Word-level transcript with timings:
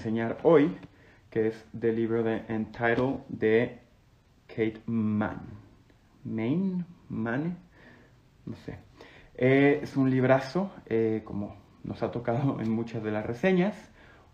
enseñar 0.00 0.38
hoy, 0.44 0.78
que 1.28 1.48
es 1.48 1.66
del 1.74 1.96
libro 1.96 2.22
de 2.22 2.42
Entitled 2.48 3.18
de 3.28 3.80
Kate 4.46 4.80
Mann. 4.86 5.42
Main, 6.24 6.86
Mann, 7.10 7.58
no 8.46 8.56
sé. 8.56 8.78
Eh, 9.34 9.80
es 9.82 9.98
un 9.98 10.10
librazo, 10.10 10.70
eh, 10.86 11.20
como 11.22 11.54
nos 11.84 12.02
ha 12.02 12.10
tocado 12.10 12.58
en 12.62 12.70
muchas 12.70 13.02
de 13.02 13.10
las 13.10 13.26
reseñas. 13.26 13.76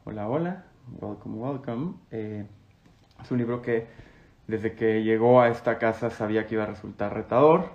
Hola, 0.04 0.28
hola, 0.28 0.66
welcome, 1.00 1.36
welcome. 1.36 1.94
Eh, 2.12 2.46
es 3.20 3.30
un 3.32 3.38
libro 3.38 3.60
que 3.60 3.88
desde 4.46 4.76
que 4.76 5.02
llegó 5.02 5.40
a 5.40 5.48
esta 5.48 5.78
casa 5.78 6.10
sabía 6.10 6.46
que 6.46 6.54
iba 6.54 6.62
a 6.62 6.68
resultar 6.68 7.12
retador, 7.12 7.70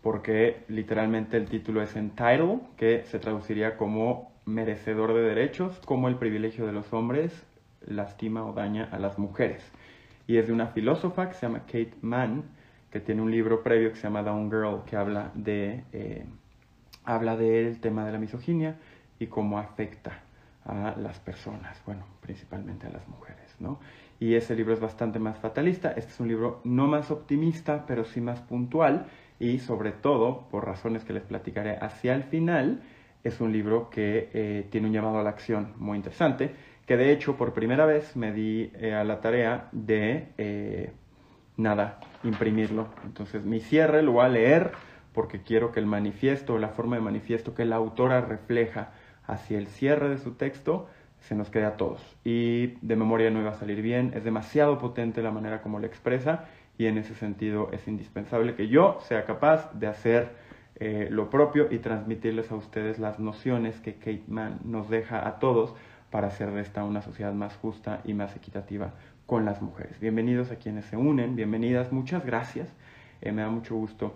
porque 0.00 0.64
literalmente 0.68 1.36
el 1.38 1.48
título 1.48 1.82
es 1.82 1.96
Entitled, 1.96 2.60
que 2.76 3.02
se 3.06 3.18
traduciría 3.18 3.76
como 3.76 4.31
merecedor 4.44 5.14
de 5.14 5.22
derechos, 5.22 5.80
como 5.84 6.08
el 6.08 6.16
privilegio 6.16 6.66
de 6.66 6.72
los 6.72 6.92
hombres 6.92 7.46
lastima 7.86 8.44
o 8.44 8.52
daña 8.52 8.88
a 8.92 8.98
las 8.98 9.18
mujeres. 9.18 9.62
Y 10.26 10.36
es 10.36 10.46
de 10.46 10.52
una 10.52 10.68
filósofa 10.68 11.28
que 11.28 11.34
se 11.34 11.46
llama 11.46 11.60
Kate 11.60 11.94
Mann, 12.00 12.44
que 12.90 13.00
tiene 13.00 13.22
un 13.22 13.30
libro 13.30 13.62
previo 13.62 13.90
que 13.90 13.96
se 13.96 14.04
llama 14.04 14.22
Down 14.22 14.50
Girl, 14.50 14.82
que 14.86 14.96
habla 14.96 15.30
de 15.34 15.84
eh, 15.92 16.24
habla 17.04 17.36
del 17.36 17.80
tema 17.80 18.04
de 18.04 18.12
la 18.12 18.18
misoginia 18.18 18.76
y 19.18 19.26
cómo 19.26 19.58
afecta 19.58 20.20
a 20.64 20.94
las 20.96 21.18
personas, 21.18 21.80
bueno, 21.86 22.04
principalmente 22.20 22.86
a 22.86 22.90
las 22.90 23.08
mujeres, 23.08 23.56
¿no? 23.58 23.80
Y 24.20 24.34
ese 24.34 24.54
libro 24.54 24.72
es 24.72 24.80
bastante 24.80 25.18
más 25.18 25.38
fatalista, 25.38 25.90
este 25.90 26.12
es 26.12 26.20
un 26.20 26.28
libro 26.28 26.60
no 26.62 26.86
más 26.86 27.10
optimista, 27.10 27.84
pero 27.86 28.04
sí 28.04 28.20
más 28.20 28.40
puntual 28.40 29.06
y 29.40 29.58
sobre 29.58 29.90
todo, 29.90 30.46
por 30.50 30.64
razones 30.64 31.04
que 31.04 31.12
les 31.12 31.24
platicaré 31.24 31.76
hacia 31.80 32.14
el 32.14 32.22
final, 32.22 32.82
es 33.24 33.40
un 33.40 33.52
libro 33.52 33.88
que 33.90 34.30
eh, 34.32 34.66
tiene 34.70 34.88
un 34.88 34.92
llamado 34.92 35.18
a 35.18 35.22
la 35.22 35.30
acción 35.30 35.74
muy 35.76 35.96
interesante, 35.96 36.54
que 36.86 36.96
de 36.96 37.12
hecho 37.12 37.36
por 37.36 37.52
primera 37.52 37.86
vez 37.86 38.16
me 38.16 38.32
di 38.32 38.70
eh, 38.74 38.94
a 38.94 39.04
la 39.04 39.20
tarea 39.20 39.68
de, 39.72 40.28
eh, 40.38 40.92
nada, 41.56 42.00
imprimirlo. 42.24 42.88
Entonces 43.04 43.44
mi 43.44 43.60
cierre 43.60 44.02
lo 44.02 44.12
voy 44.12 44.24
a 44.24 44.28
leer 44.28 44.72
porque 45.12 45.42
quiero 45.42 45.72
que 45.72 45.80
el 45.80 45.86
manifiesto, 45.86 46.58
la 46.58 46.68
forma 46.68 46.96
de 46.96 47.02
manifiesto 47.02 47.54
que 47.54 47.64
la 47.64 47.76
autora 47.76 48.20
refleja 48.20 48.92
hacia 49.26 49.58
el 49.58 49.68
cierre 49.68 50.08
de 50.08 50.18
su 50.18 50.32
texto, 50.32 50.88
se 51.20 51.36
nos 51.36 51.50
quede 51.50 51.66
a 51.66 51.76
todos. 51.76 52.00
Y 52.24 52.78
de 52.84 52.96
memoria 52.96 53.30
no 53.30 53.40
iba 53.40 53.50
a 53.50 53.54
salir 53.54 53.82
bien, 53.82 54.12
es 54.14 54.24
demasiado 54.24 54.78
potente 54.78 55.22
la 55.22 55.30
manera 55.30 55.62
como 55.62 55.78
lo 55.78 55.86
expresa 55.86 56.46
y 56.78 56.86
en 56.86 56.98
ese 56.98 57.14
sentido 57.14 57.70
es 57.72 57.86
indispensable 57.86 58.54
que 58.56 58.68
yo 58.68 58.98
sea 59.02 59.24
capaz 59.24 59.72
de 59.72 59.86
hacer 59.86 60.30
eh, 60.76 61.08
lo 61.10 61.28
propio 61.28 61.68
y 61.70 61.78
transmitirles 61.78 62.50
a 62.50 62.56
ustedes 62.56 62.98
las 62.98 63.18
nociones 63.18 63.78
que 63.80 63.94
Kate 63.94 64.24
Mann 64.26 64.58
nos 64.64 64.88
deja 64.88 65.26
a 65.26 65.38
todos 65.38 65.74
para 66.10 66.28
hacer 66.28 66.50
de 66.50 66.62
esta 66.62 66.82
una 66.84 67.02
sociedad 67.02 67.32
más 67.34 67.56
justa 67.56 68.00
y 68.04 68.14
más 68.14 68.34
equitativa 68.36 68.94
con 69.26 69.44
las 69.44 69.60
mujeres. 69.60 70.00
Bienvenidos 70.00 70.50
a 70.50 70.56
quienes 70.56 70.86
se 70.86 70.96
unen, 70.96 71.36
bienvenidas, 71.36 71.92
muchas 71.92 72.24
gracias. 72.24 72.68
Eh, 73.20 73.32
me 73.32 73.42
da 73.42 73.50
mucho 73.50 73.74
gusto 73.74 74.14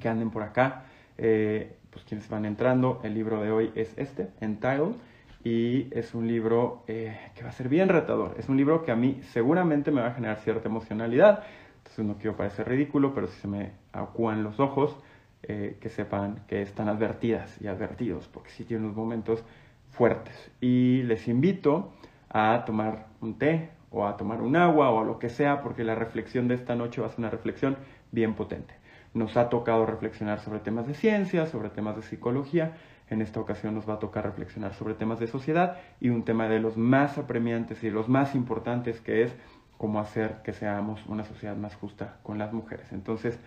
que 0.00 0.08
anden 0.08 0.30
por 0.30 0.42
acá. 0.42 0.84
Eh, 1.18 1.76
pues 1.90 2.04
quienes 2.04 2.28
van 2.28 2.44
entrando, 2.44 3.00
el 3.02 3.14
libro 3.14 3.42
de 3.42 3.50
hoy 3.50 3.72
es 3.74 3.92
este, 3.98 4.28
Entitled, 4.40 4.94
y 5.42 5.88
es 5.90 6.14
un 6.14 6.28
libro 6.28 6.84
que 6.86 7.42
va 7.42 7.48
a 7.48 7.52
ser 7.52 7.68
bien 7.68 7.88
retador. 7.88 8.36
Es 8.38 8.48
un 8.48 8.56
libro 8.56 8.84
que 8.84 8.92
a 8.92 8.96
mí 8.96 9.20
seguramente 9.32 9.90
me 9.90 10.00
va 10.00 10.08
a 10.08 10.14
generar 10.14 10.38
cierta 10.38 10.68
emocionalidad, 10.68 11.42
entonces 11.78 12.04
no 12.04 12.14
quiero 12.16 12.36
parecer 12.36 12.68
ridículo, 12.68 13.12
pero 13.12 13.26
si 13.26 13.40
se 13.40 13.48
me 13.48 13.72
acuan 13.92 14.44
los 14.44 14.60
ojos, 14.60 14.96
eh, 15.42 15.78
que 15.80 15.88
sepan 15.88 16.42
que 16.48 16.62
están 16.62 16.88
advertidas 16.88 17.60
y 17.62 17.66
advertidos, 17.66 18.28
porque 18.28 18.50
sí 18.50 18.64
tienen 18.64 18.84
unos 18.84 18.96
momentos 18.96 19.42
fuertes. 19.90 20.50
Y 20.60 21.02
les 21.04 21.28
invito 21.28 21.92
a 22.28 22.64
tomar 22.66 23.06
un 23.20 23.38
té 23.38 23.70
o 23.90 24.06
a 24.06 24.16
tomar 24.16 24.42
un 24.42 24.56
agua 24.56 24.90
o 24.90 25.04
lo 25.04 25.18
que 25.18 25.28
sea, 25.28 25.62
porque 25.62 25.82
la 25.84 25.94
reflexión 25.94 26.46
de 26.46 26.54
esta 26.54 26.74
noche 26.76 27.00
va 27.00 27.08
a 27.08 27.10
ser 27.10 27.20
una 27.20 27.30
reflexión 27.30 27.76
bien 28.12 28.34
potente. 28.34 28.74
Nos 29.14 29.36
ha 29.36 29.48
tocado 29.48 29.86
reflexionar 29.86 30.40
sobre 30.40 30.60
temas 30.60 30.86
de 30.86 30.94
ciencia, 30.94 31.46
sobre 31.46 31.70
temas 31.70 31.96
de 31.96 32.02
psicología. 32.02 32.76
En 33.08 33.22
esta 33.22 33.40
ocasión 33.40 33.74
nos 33.74 33.88
va 33.88 33.94
a 33.94 33.98
tocar 33.98 34.24
reflexionar 34.24 34.74
sobre 34.74 34.94
temas 34.94 35.18
de 35.18 35.26
sociedad 35.26 35.78
y 36.00 36.10
un 36.10 36.24
tema 36.24 36.48
de 36.48 36.60
los 36.60 36.76
más 36.76 37.18
apremiantes 37.18 37.82
y 37.82 37.90
los 37.90 38.08
más 38.08 38.36
importantes 38.36 39.00
que 39.00 39.24
es 39.24 39.34
cómo 39.78 39.98
hacer 39.98 40.42
que 40.44 40.52
seamos 40.52 41.04
una 41.06 41.24
sociedad 41.24 41.56
más 41.56 41.74
justa 41.74 42.18
con 42.22 42.38
las 42.38 42.52
mujeres. 42.52 42.92
Entonces, 42.92 43.40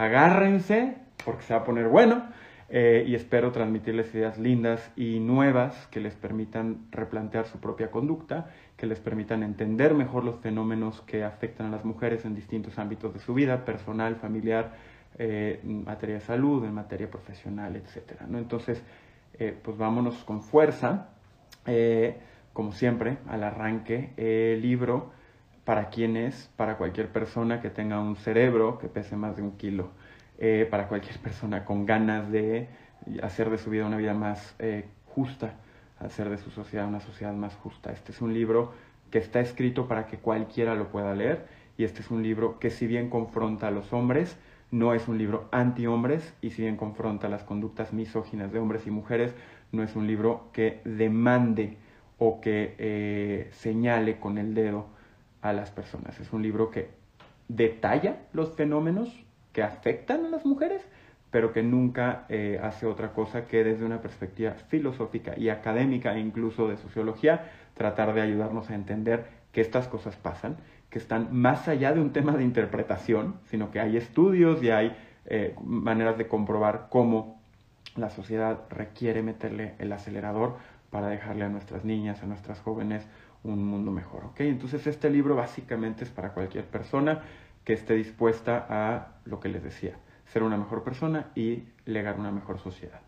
agárrense 0.00 0.96
porque 1.24 1.42
se 1.42 1.52
va 1.52 1.60
a 1.60 1.64
poner 1.64 1.88
bueno 1.88 2.22
eh, 2.70 3.04
y 3.06 3.14
espero 3.14 3.52
transmitirles 3.52 4.14
ideas 4.14 4.38
lindas 4.38 4.90
y 4.96 5.20
nuevas 5.20 5.88
que 5.88 6.00
les 6.00 6.14
permitan 6.14 6.86
replantear 6.90 7.46
su 7.46 7.58
propia 7.58 7.90
conducta, 7.90 8.48
que 8.76 8.86
les 8.86 8.98
permitan 8.98 9.42
entender 9.42 9.92
mejor 9.92 10.24
los 10.24 10.36
fenómenos 10.40 11.02
que 11.02 11.22
afectan 11.22 11.66
a 11.66 11.70
las 11.70 11.84
mujeres 11.84 12.24
en 12.24 12.34
distintos 12.34 12.78
ámbitos 12.78 13.12
de 13.12 13.20
su 13.20 13.34
vida, 13.34 13.64
personal, 13.66 14.16
familiar, 14.16 14.72
eh, 15.18 15.60
en 15.62 15.84
materia 15.84 16.14
de 16.14 16.20
salud, 16.22 16.64
en 16.64 16.72
materia 16.72 17.10
profesional, 17.10 17.76
etc. 17.76 18.22
¿no? 18.26 18.38
Entonces, 18.38 18.82
eh, 19.38 19.54
pues 19.62 19.76
vámonos 19.76 20.14
con 20.24 20.42
fuerza, 20.42 21.08
como 22.52 22.72
siempre, 22.72 23.18
al 23.28 23.44
arranque, 23.44 24.10
el 24.16 24.62
libro 24.62 25.12
para 25.70 25.88
quienes, 25.88 26.50
para 26.56 26.76
cualquier 26.76 27.10
persona 27.10 27.60
que 27.60 27.70
tenga 27.70 28.00
un 28.00 28.16
cerebro 28.16 28.80
que 28.80 28.88
pese 28.88 29.14
más 29.14 29.36
de 29.36 29.42
un 29.42 29.52
kilo, 29.52 29.90
eh, 30.40 30.66
para 30.68 30.88
cualquier 30.88 31.16
persona 31.22 31.64
con 31.64 31.86
ganas 31.86 32.28
de 32.28 32.68
hacer 33.22 33.50
de 33.50 33.56
su 33.56 33.70
vida 33.70 33.86
una 33.86 33.96
vida 33.96 34.12
más 34.12 34.56
eh, 34.58 34.86
justa, 35.06 35.54
hacer 36.00 36.28
de 36.28 36.38
su 36.38 36.50
sociedad 36.50 36.88
una 36.88 36.98
sociedad 36.98 37.32
más 37.34 37.54
justa. 37.54 37.92
Este 37.92 38.10
es 38.10 38.20
un 38.20 38.34
libro 38.34 38.72
que 39.12 39.18
está 39.18 39.38
escrito 39.38 39.86
para 39.86 40.08
que 40.08 40.16
cualquiera 40.16 40.74
lo 40.74 40.88
pueda 40.88 41.14
leer 41.14 41.46
y 41.78 41.84
este 41.84 42.00
es 42.00 42.10
un 42.10 42.24
libro 42.24 42.58
que 42.58 42.70
si 42.70 42.88
bien 42.88 43.08
confronta 43.08 43.68
a 43.68 43.70
los 43.70 43.92
hombres, 43.92 44.36
no 44.72 44.92
es 44.92 45.06
un 45.06 45.18
libro 45.18 45.48
anti-hombres 45.52 46.34
y 46.42 46.50
si 46.50 46.62
bien 46.62 46.76
confronta 46.76 47.28
las 47.28 47.44
conductas 47.44 47.92
misóginas 47.92 48.50
de 48.52 48.58
hombres 48.58 48.88
y 48.88 48.90
mujeres, 48.90 49.36
no 49.70 49.84
es 49.84 49.94
un 49.94 50.08
libro 50.08 50.48
que 50.52 50.80
demande 50.84 51.76
o 52.18 52.40
que 52.40 52.74
eh, 52.78 53.50
señale 53.52 54.18
con 54.18 54.36
el 54.36 54.52
dedo 54.52 54.98
a 55.42 55.52
las 55.52 55.70
personas. 55.70 56.18
Es 56.20 56.32
un 56.32 56.42
libro 56.42 56.70
que 56.70 56.90
detalla 57.48 58.16
los 58.32 58.52
fenómenos 58.54 59.24
que 59.52 59.62
afectan 59.62 60.24
a 60.26 60.28
las 60.28 60.46
mujeres, 60.46 60.82
pero 61.30 61.52
que 61.52 61.62
nunca 61.62 62.24
eh, 62.28 62.60
hace 62.62 62.86
otra 62.86 63.12
cosa 63.12 63.46
que 63.46 63.64
desde 63.64 63.84
una 63.84 64.00
perspectiva 64.00 64.52
filosófica 64.52 65.38
y 65.38 65.48
académica 65.48 66.14
e 66.14 66.20
incluso 66.20 66.68
de 66.68 66.76
sociología, 66.76 67.50
tratar 67.74 68.14
de 68.14 68.20
ayudarnos 68.20 68.70
a 68.70 68.74
entender 68.74 69.26
que 69.52 69.60
estas 69.60 69.88
cosas 69.88 70.16
pasan, 70.16 70.56
que 70.90 70.98
están 70.98 71.28
más 71.32 71.68
allá 71.68 71.92
de 71.92 72.00
un 72.00 72.12
tema 72.12 72.36
de 72.36 72.44
interpretación, 72.44 73.36
sino 73.44 73.70
que 73.70 73.80
hay 73.80 73.96
estudios 73.96 74.62
y 74.62 74.70
hay 74.70 74.96
eh, 75.26 75.54
maneras 75.62 76.18
de 76.18 76.26
comprobar 76.26 76.88
cómo 76.90 77.40
la 77.96 78.10
sociedad 78.10 78.60
requiere 78.70 79.22
meterle 79.22 79.74
el 79.78 79.92
acelerador 79.92 80.56
para 80.90 81.08
dejarle 81.08 81.44
a 81.44 81.48
nuestras 81.48 81.84
niñas, 81.84 82.22
a 82.22 82.26
nuestras 82.26 82.60
jóvenes, 82.60 83.06
un 83.44 83.64
mundo 83.64 83.90
mejor. 83.90 84.24
¿ok? 84.26 84.40
Entonces 84.40 84.86
este 84.86 85.10
libro 85.10 85.34
básicamente 85.36 86.04
es 86.04 86.10
para 86.10 86.32
cualquier 86.32 86.64
persona 86.66 87.22
que 87.64 87.72
esté 87.74 87.94
dispuesta 87.94 88.66
a 88.68 89.20
lo 89.24 89.40
que 89.40 89.48
les 89.48 89.62
decía, 89.62 89.96
ser 90.26 90.42
una 90.42 90.56
mejor 90.56 90.82
persona 90.82 91.30
y 91.34 91.64
legar 91.84 92.18
una 92.18 92.30
mejor 92.30 92.58
sociedad. 92.58 93.00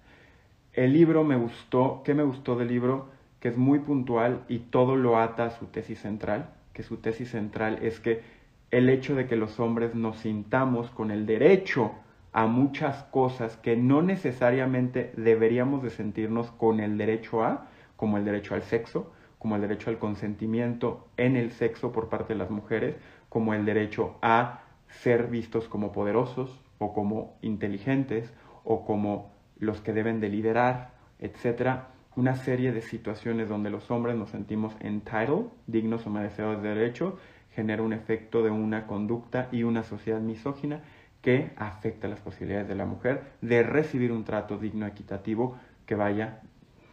El 0.72 0.92
libro 0.92 1.24
me 1.24 1.36
gustó, 1.36 2.02
¿qué 2.04 2.14
me 2.14 2.22
gustó 2.22 2.56
del 2.56 2.68
libro? 2.68 3.08
Que 3.40 3.48
es 3.48 3.56
muy 3.56 3.80
puntual 3.80 4.44
y 4.48 4.58
todo 4.58 4.96
lo 4.96 5.18
ata 5.18 5.46
a 5.46 5.50
su 5.50 5.66
tesis 5.66 6.00
central, 6.00 6.54
que 6.72 6.82
su 6.82 6.98
tesis 6.98 7.30
central 7.30 7.78
es 7.82 8.00
que 8.00 8.22
el 8.70 8.88
hecho 8.88 9.14
de 9.14 9.26
que 9.26 9.36
los 9.36 9.60
hombres 9.60 9.94
nos 9.94 10.18
sintamos 10.18 10.90
con 10.90 11.10
el 11.10 11.26
derecho 11.26 11.92
a 12.32 12.46
muchas 12.46 13.02
cosas 13.04 13.58
que 13.58 13.76
no 13.76 14.00
necesariamente 14.00 15.12
deberíamos 15.16 15.82
de 15.82 15.90
sentirnos 15.90 16.50
con 16.52 16.80
el 16.80 16.96
derecho 16.96 17.44
a, 17.44 17.68
como 17.96 18.16
el 18.16 18.24
derecho 18.24 18.54
al 18.54 18.62
sexo, 18.62 19.12
como 19.42 19.56
el 19.56 19.62
derecho 19.62 19.90
al 19.90 19.98
consentimiento 19.98 21.08
en 21.16 21.34
el 21.34 21.50
sexo 21.50 21.90
por 21.90 22.08
parte 22.08 22.32
de 22.32 22.38
las 22.38 22.50
mujeres, 22.50 22.94
como 23.28 23.54
el 23.54 23.64
derecho 23.64 24.14
a 24.22 24.60
ser 24.86 25.26
vistos 25.26 25.66
como 25.66 25.90
poderosos 25.90 26.60
o 26.78 26.94
como 26.94 27.36
inteligentes 27.42 28.32
o 28.62 28.84
como 28.84 29.32
los 29.58 29.80
que 29.80 29.92
deben 29.92 30.20
de 30.20 30.28
liderar, 30.28 30.92
etcétera, 31.18 31.88
una 32.14 32.36
serie 32.36 32.70
de 32.70 32.82
situaciones 32.82 33.48
donde 33.48 33.70
los 33.70 33.90
hombres 33.90 34.14
nos 34.14 34.30
sentimos 34.30 34.76
entitled, 34.78 35.46
dignos 35.66 36.06
o 36.06 36.10
merecedores 36.10 36.62
de 36.62 36.68
derecho, 36.68 37.18
genera 37.50 37.82
un 37.82 37.94
efecto 37.94 38.44
de 38.44 38.50
una 38.50 38.86
conducta 38.86 39.48
y 39.50 39.64
una 39.64 39.82
sociedad 39.82 40.20
misógina 40.20 40.82
que 41.20 41.50
afecta 41.56 42.06
las 42.06 42.20
posibilidades 42.20 42.68
de 42.68 42.76
la 42.76 42.86
mujer 42.86 43.32
de 43.40 43.64
recibir 43.64 44.12
un 44.12 44.22
trato 44.22 44.56
digno, 44.56 44.86
equitativo, 44.86 45.58
que 45.84 45.96
vaya 45.96 46.42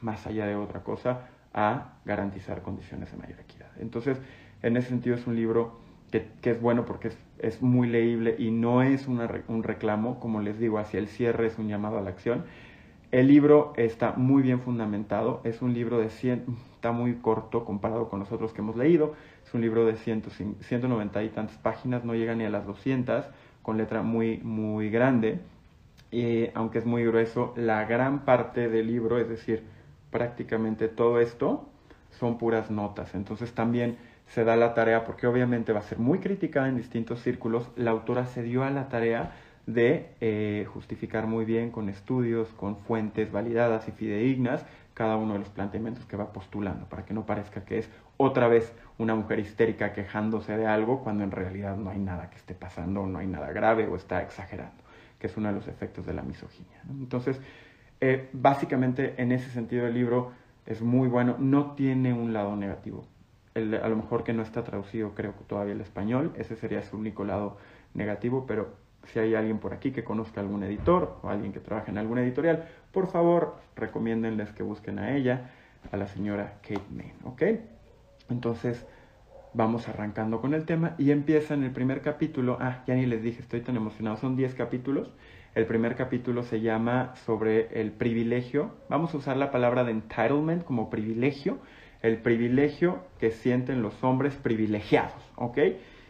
más 0.01 0.25
allá 0.25 0.47
de 0.47 0.55
otra 0.55 0.83
cosa 0.83 1.27
a 1.53 1.93
garantizar 2.05 2.61
condiciones 2.61 3.11
de 3.11 3.17
mayor 3.17 3.39
equidad. 3.39 3.69
Entonces, 3.79 4.19
en 4.61 4.77
ese 4.77 4.89
sentido 4.89 5.15
es 5.15 5.25
un 5.27 5.35
libro 5.35 5.79
que, 6.11 6.27
es 6.43 6.61
bueno 6.61 6.85
porque 6.85 7.11
es, 7.39 7.61
muy 7.61 7.87
leíble 7.87 8.35
y 8.37 8.51
no 8.51 8.81
es 8.81 9.07
un 9.07 9.63
reclamo, 9.63 10.19
como 10.19 10.41
les 10.41 10.59
digo, 10.59 10.79
hacia 10.79 10.99
el 10.99 11.07
cierre 11.07 11.47
es 11.47 11.57
un 11.57 11.67
llamado 11.67 11.97
a 11.97 12.01
la 12.01 12.09
acción. 12.09 12.45
El 13.11 13.27
libro 13.27 13.73
está 13.75 14.13
muy 14.13 14.43
bien 14.43 14.59
fundamentado, 14.59 15.41
es 15.43 15.63
un 15.63 15.73
libro 15.73 15.97
de 15.97 16.11
100, 16.11 16.45
está 16.75 16.91
muy 16.91 17.15
corto 17.15 17.65
comparado 17.65 18.07
con 18.07 18.19
los 18.19 18.31
otros 18.31 18.53
que 18.53 18.61
hemos 18.61 18.75
leído, 18.75 19.15
es 19.43 19.51
un 19.55 19.61
libro 19.61 19.83
de 19.87 19.95
190 19.95 21.23
y 21.23 21.29
tantas 21.29 21.57
páginas, 21.57 22.05
no 22.05 22.13
llega 22.13 22.35
ni 22.35 22.45
a 22.45 22.51
las 22.51 22.67
200, 22.67 23.25
con 23.63 23.77
letra 23.77 24.03
muy, 24.03 24.37
muy 24.43 24.91
grande, 24.91 25.39
y 26.11 26.49
aunque 26.53 26.77
es 26.77 26.85
muy 26.85 27.03
grueso, 27.03 27.51
la 27.57 27.83
gran 27.85 28.25
parte 28.25 28.69
del 28.69 28.85
libro, 28.85 29.17
es 29.17 29.27
decir, 29.27 29.63
prácticamente 30.11 30.87
todo 30.87 31.19
esto, 31.19 31.69
son 32.11 32.37
puras 32.37 32.71
notas, 32.71 33.13
entonces 33.15 33.53
también 33.53 33.97
se 34.27 34.43
da 34.43 34.55
la 34.55 34.73
tarea, 34.73 35.05
porque 35.05 35.27
obviamente 35.27 35.73
va 35.73 35.79
a 35.79 35.83
ser 35.83 35.99
muy 35.99 36.19
criticada 36.19 36.67
en 36.67 36.77
distintos 36.77 37.21
círculos, 37.21 37.69
la 37.75 37.91
autora 37.91 38.25
se 38.25 38.43
dio 38.43 38.63
a 38.63 38.69
la 38.69 38.89
tarea 38.89 39.31
de 39.65 40.09
eh, 40.19 40.65
justificar 40.73 41.27
muy 41.27 41.45
bien 41.45 41.71
con 41.71 41.89
estudios, 41.89 42.49
con 42.49 42.77
fuentes 42.77 43.31
validadas 43.31 43.87
y 43.87 43.91
fidedignas 43.91 44.65
cada 44.93 45.15
uno 45.15 45.33
de 45.33 45.39
los 45.39 45.49
planteamientos 45.49 46.05
que 46.05 46.17
va 46.17 46.33
postulando, 46.33 46.85
para 46.87 47.05
que 47.05 47.13
no 47.13 47.25
parezca 47.25 47.63
que 47.63 47.77
es 47.77 47.89
otra 48.17 48.47
vez 48.47 48.73
una 48.97 49.15
mujer 49.15 49.39
histérica 49.39 49.93
quejándose 49.93 50.57
de 50.57 50.67
algo 50.67 51.01
cuando 51.03 51.23
en 51.23 51.31
realidad 51.31 51.77
no 51.77 51.89
hay 51.89 51.99
nada 51.99 52.29
que 52.29 52.35
esté 52.35 52.53
pasando, 52.53 53.05
no 53.05 53.19
hay 53.19 53.27
nada 53.27 53.51
grave 53.51 53.87
o 53.87 53.95
está 53.95 54.21
exagerando, 54.21 54.83
que 55.17 55.27
es 55.27 55.37
uno 55.37 55.47
de 55.47 55.55
los 55.55 55.67
efectos 55.67 56.05
de 56.05 56.13
la 56.13 56.21
misoginia. 56.21 56.81
Entonces, 56.89 57.39
eh, 58.01 58.29
básicamente 58.33 59.15
en 59.17 59.31
ese 59.31 59.49
sentido 59.49 59.87
el 59.87 59.93
libro 59.93 60.31
es 60.65 60.81
muy 60.81 61.07
bueno, 61.07 61.35
no 61.39 61.71
tiene 61.71 62.13
un 62.13 62.33
lado 62.33 62.55
negativo. 62.55 63.05
a 63.55 63.59
lo 63.89 63.95
mejor 63.95 64.23
que 64.23 64.33
no 64.33 64.43
está 64.43 64.63
traducido 64.63 65.13
creo 65.15 65.35
que 65.37 65.43
todavía 65.43 65.73
el 65.73 65.81
español, 65.81 66.31
ese 66.37 66.55
sería 66.55 66.81
su 66.83 66.97
único 66.97 67.25
lado 67.25 67.57
negativo, 67.93 68.45
pero 68.47 68.69
si 69.05 69.19
hay 69.19 69.35
alguien 69.35 69.59
por 69.59 69.73
aquí 69.73 69.91
que 69.91 70.03
conozca 70.03 70.41
algún 70.41 70.63
editor 70.63 71.19
o 71.23 71.29
alguien 71.29 71.51
que 71.51 71.59
trabaje 71.59 71.91
en 71.91 71.97
alguna 71.97 72.21
editorial, 72.21 72.67
por 72.91 73.07
favor, 73.07 73.55
recomiéndenles 73.75 74.51
que 74.51 74.63
busquen 74.63 74.99
a 74.99 75.15
ella, 75.15 75.51
a 75.91 75.97
la 75.97 76.07
señora 76.07 76.59
Kate 76.61 76.81
Main, 76.91 77.13
¿ok? 77.23 77.43
Entonces, 78.29 78.85
vamos 79.53 79.87
arrancando 79.87 80.41
con 80.41 80.53
el 80.53 80.65
tema 80.65 80.95
y 80.97 81.11
empieza 81.11 81.53
en 81.53 81.63
el 81.63 81.71
primer 81.71 82.01
capítulo. 82.01 82.57
Ah, 82.59 82.83
ya 82.87 82.95
ni 82.95 83.05
les 83.05 83.23
dije, 83.23 83.41
estoy 83.41 83.61
tan 83.61 83.75
emocionado, 83.75 84.17
son 84.17 84.35
10 84.35 84.53
capítulos. 84.55 85.11
El 85.55 85.65
primer 85.65 85.95
capítulo 85.95 86.43
se 86.43 86.61
llama 86.61 87.15
sobre 87.25 87.81
el 87.81 87.91
privilegio. 87.91 88.71
Vamos 88.87 89.13
a 89.13 89.17
usar 89.17 89.35
la 89.35 89.49
palabra 89.51 89.83
de 89.83 89.91
entitlement 89.91 90.63
como 90.63 90.89
privilegio. 90.89 91.57
El 92.01 92.17
privilegio 92.21 92.99
que 93.19 93.31
sienten 93.31 93.81
los 93.81 94.03
hombres 94.03 94.35
privilegiados, 94.35 95.21
¿ok? 95.35 95.57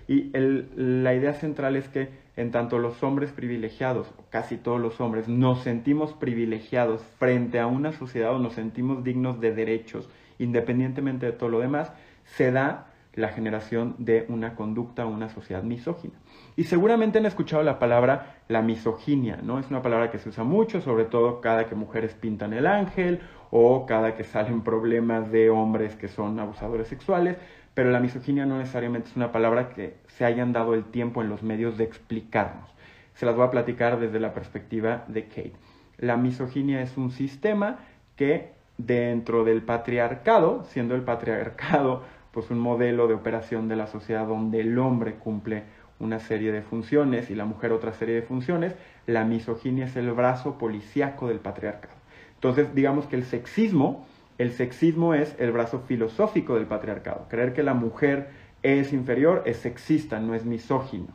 Y 0.08 0.32
la 0.76 1.14
idea 1.14 1.34
central 1.34 1.76
es 1.76 1.88
que 1.88 2.10
en 2.36 2.52
tanto 2.52 2.80
los 2.80 3.02
hombres 3.04 3.32
privilegiados, 3.32 4.12
casi 4.30 4.58
todos 4.58 4.80
los 4.80 5.00
hombres, 5.00 5.28
nos 5.28 5.62
sentimos 5.62 6.14
privilegiados 6.14 7.02
frente 7.18 7.60
a 7.60 7.68
una 7.68 7.92
sociedad 7.92 8.34
o 8.36 8.40
nos 8.40 8.54
sentimos 8.54 9.04
dignos 9.04 9.40
de 9.40 9.54
derechos, 9.54 10.10
independientemente 10.38 11.28
de 11.28 11.32
todo 11.32 11.50
lo 11.50 11.60
demás, 11.60 11.92
se 12.26 12.52
da 12.52 12.89
la 13.14 13.30
generación 13.30 13.96
de 13.98 14.26
una 14.30 14.56
conducta, 14.56 15.06
una 15.06 15.30
sociedad 15.30 15.64
misógina. 15.64 16.14
Y 16.56 16.66
seguramente 16.66 17.18
han 17.18 17.26
escuchado 17.26 17.64
la 17.64 17.80
palabra 17.80 18.38
la 18.48 18.62
misoginia, 18.62 19.40
¿no? 19.42 19.60
Es 19.60 19.70
una 19.70 19.82
palabra 19.82 20.12
que 20.12 20.20
se 20.20 20.30
usa 20.30 20.44
mucho, 20.44 20.82
sobre 20.82 21.06
todo 21.06 21.42
cada 21.42 21.68
que 21.68 21.76
mujeres 21.76 22.14
pintan 22.14 22.54
el 22.54 22.68
ángel 22.68 23.22
o 23.52 23.86
cada 23.86 24.16
que 24.16 24.24
salen 24.24 24.62
problemas 24.62 25.32
de 25.32 25.50
hombres 25.50 25.96
que 25.96 26.08
son 26.08 26.40
abusadores 26.40 26.88
sexuales, 26.88 27.38
pero 27.74 27.92
la 27.92 28.00
misoginia 28.00 28.46
no 28.46 28.58
necesariamente 28.58 29.10
es 29.10 29.16
una 29.16 29.32
palabra 29.32 29.70
que 29.70 29.96
se 30.08 30.26
hayan 30.26 30.54
dado 30.54 30.74
el 30.74 30.86
tiempo 30.86 31.22
en 31.22 31.30
los 31.30 31.44
medios 31.44 31.78
de 31.78 31.86
explicarnos. 31.86 32.70
Se 33.14 33.26
las 33.26 33.36
voy 33.36 33.46
a 33.46 33.52
platicar 33.52 34.00
desde 34.00 34.20
la 34.20 34.34
perspectiva 34.34 35.04
de 35.08 35.28
Kate. 35.28 35.54
La 35.98 36.16
misoginia 36.16 36.82
es 36.82 36.98
un 36.98 37.12
sistema 37.12 37.80
que 38.16 38.54
dentro 38.78 39.44
del 39.44 39.62
patriarcado, 39.62 40.64
siendo 40.64 40.96
el 40.96 41.02
patriarcado 41.02 42.04
pues 42.32 42.52
un 42.52 42.60
modelo 42.60 43.08
de 43.08 43.14
operación 43.14 43.68
de 43.68 43.76
la 43.76 43.88
sociedad 43.88 44.28
donde 44.28 44.62
el 44.62 44.78
hombre 44.78 45.16
cumple 45.16 45.64
una 46.00 46.20
serie 46.20 46.52
de 46.52 46.62
funciones 46.62 47.30
y 47.30 47.36
la 47.36 47.46
mujer 47.46 47.72
otra 47.72 47.94
serie 47.94 48.16
de 48.16 48.22
funciones, 48.22 48.76
la 49.06 49.26
misoginia 49.26 49.86
es 49.86 49.96
el 49.96 50.12
brazo 50.12 50.58
policíaco 50.58 51.28
del 51.28 51.40
patriarcado. 51.40 51.96
Entonces, 52.36 52.74
digamos 52.74 53.06
que 53.08 53.18
el 53.18 53.26
sexismo 53.26 54.06
el 54.40 54.54
sexismo 54.54 55.14
es 55.14 55.36
el 55.38 55.52
brazo 55.52 55.82
filosófico 55.82 56.56
del 56.56 56.66
patriarcado. 56.66 57.28
Creer 57.30 57.54
que 57.54 57.62
la 57.62 57.74
mujer 57.74 58.30
es 58.64 58.94
inferior 58.94 59.44
es 59.46 59.58
sexista, 59.58 60.22
no 60.22 60.34
es 60.34 60.46
misógino. 60.46 61.08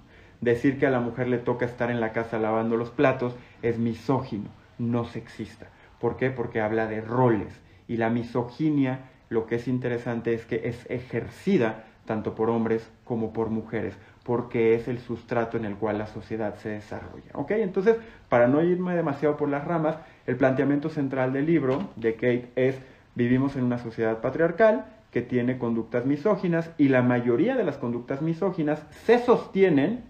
Decir 0.43 0.79
que 0.79 0.87
a 0.87 0.91
la 0.91 1.01
mujer 1.01 1.29
le 1.29 1.39
toca 1.39 1.65
estar 1.65 1.91
en 1.91 2.01
la 2.01 2.13
casa 2.13 2.39
lavando 2.39 2.77
los 2.77 2.91
platos 2.91 3.35
es 3.63 3.79
misógino, 3.79 4.51
no 4.77 5.07
sexista. 5.07 5.69
¿Por 6.01 6.19
qué? 6.19 6.29
Porque 6.29 6.61
habla 6.61 6.87
de 6.87 7.01
roles. 7.01 7.63
Y 7.89 7.97
la 7.97 8.11
misoginia, 8.11 9.09
lo 9.35 9.47
que 9.47 9.57
es 9.57 9.69
interesante 9.69 10.33
es 10.33 10.47
que 10.47 10.69
es 10.69 10.91
ejercida 10.91 11.85
tanto 12.07 12.35
por 12.35 12.51
hombres 12.51 12.91
como 13.05 13.33
por 13.33 13.51
mujeres, 13.51 13.95
porque 14.25 14.75
es 14.75 14.89
el 14.89 14.99
sustrato 14.99 15.57
en 15.57 15.65
el 15.65 15.77
cual 15.77 15.99
la 15.99 16.07
sociedad 16.07 16.57
se 16.57 16.71
desarrolla. 16.71 17.31
¿Ok? 17.35 17.53
Entonces, 17.53 17.97
para 18.29 18.47
no 18.47 18.63
irme 18.63 18.95
demasiado 18.95 19.37
por 19.37 19.49
las 19.49 19.65
ramas, 19.65 19.97
el 20.27 20.37
planteamiento 20.37 20.89
central 20.89 21.33
del 21.33 21.47
libro 21.47 21.91
de 21.97 22.15
Kate 22.15 22.51
es 22.57 22.79
Vivimos 23.17 23.55
en 23.55 23.63
una 23.63 23.79
sociedad 23.79 24.21
patriarcal 24.21 24.87
que 25.13 25.23
tiene 25.23 25.57
conductas 25.59 26.05
misóginas 26.05 26.73
y 26.79 26.89
la 26.89 27.01
mayoría 27.03 27.55
de 27.55 27.63
las 27.63 27.79
conductas 27.79 28.23
misóginas 28.23 28.83
se 29.05 29.21
sostienen 29.21 30.03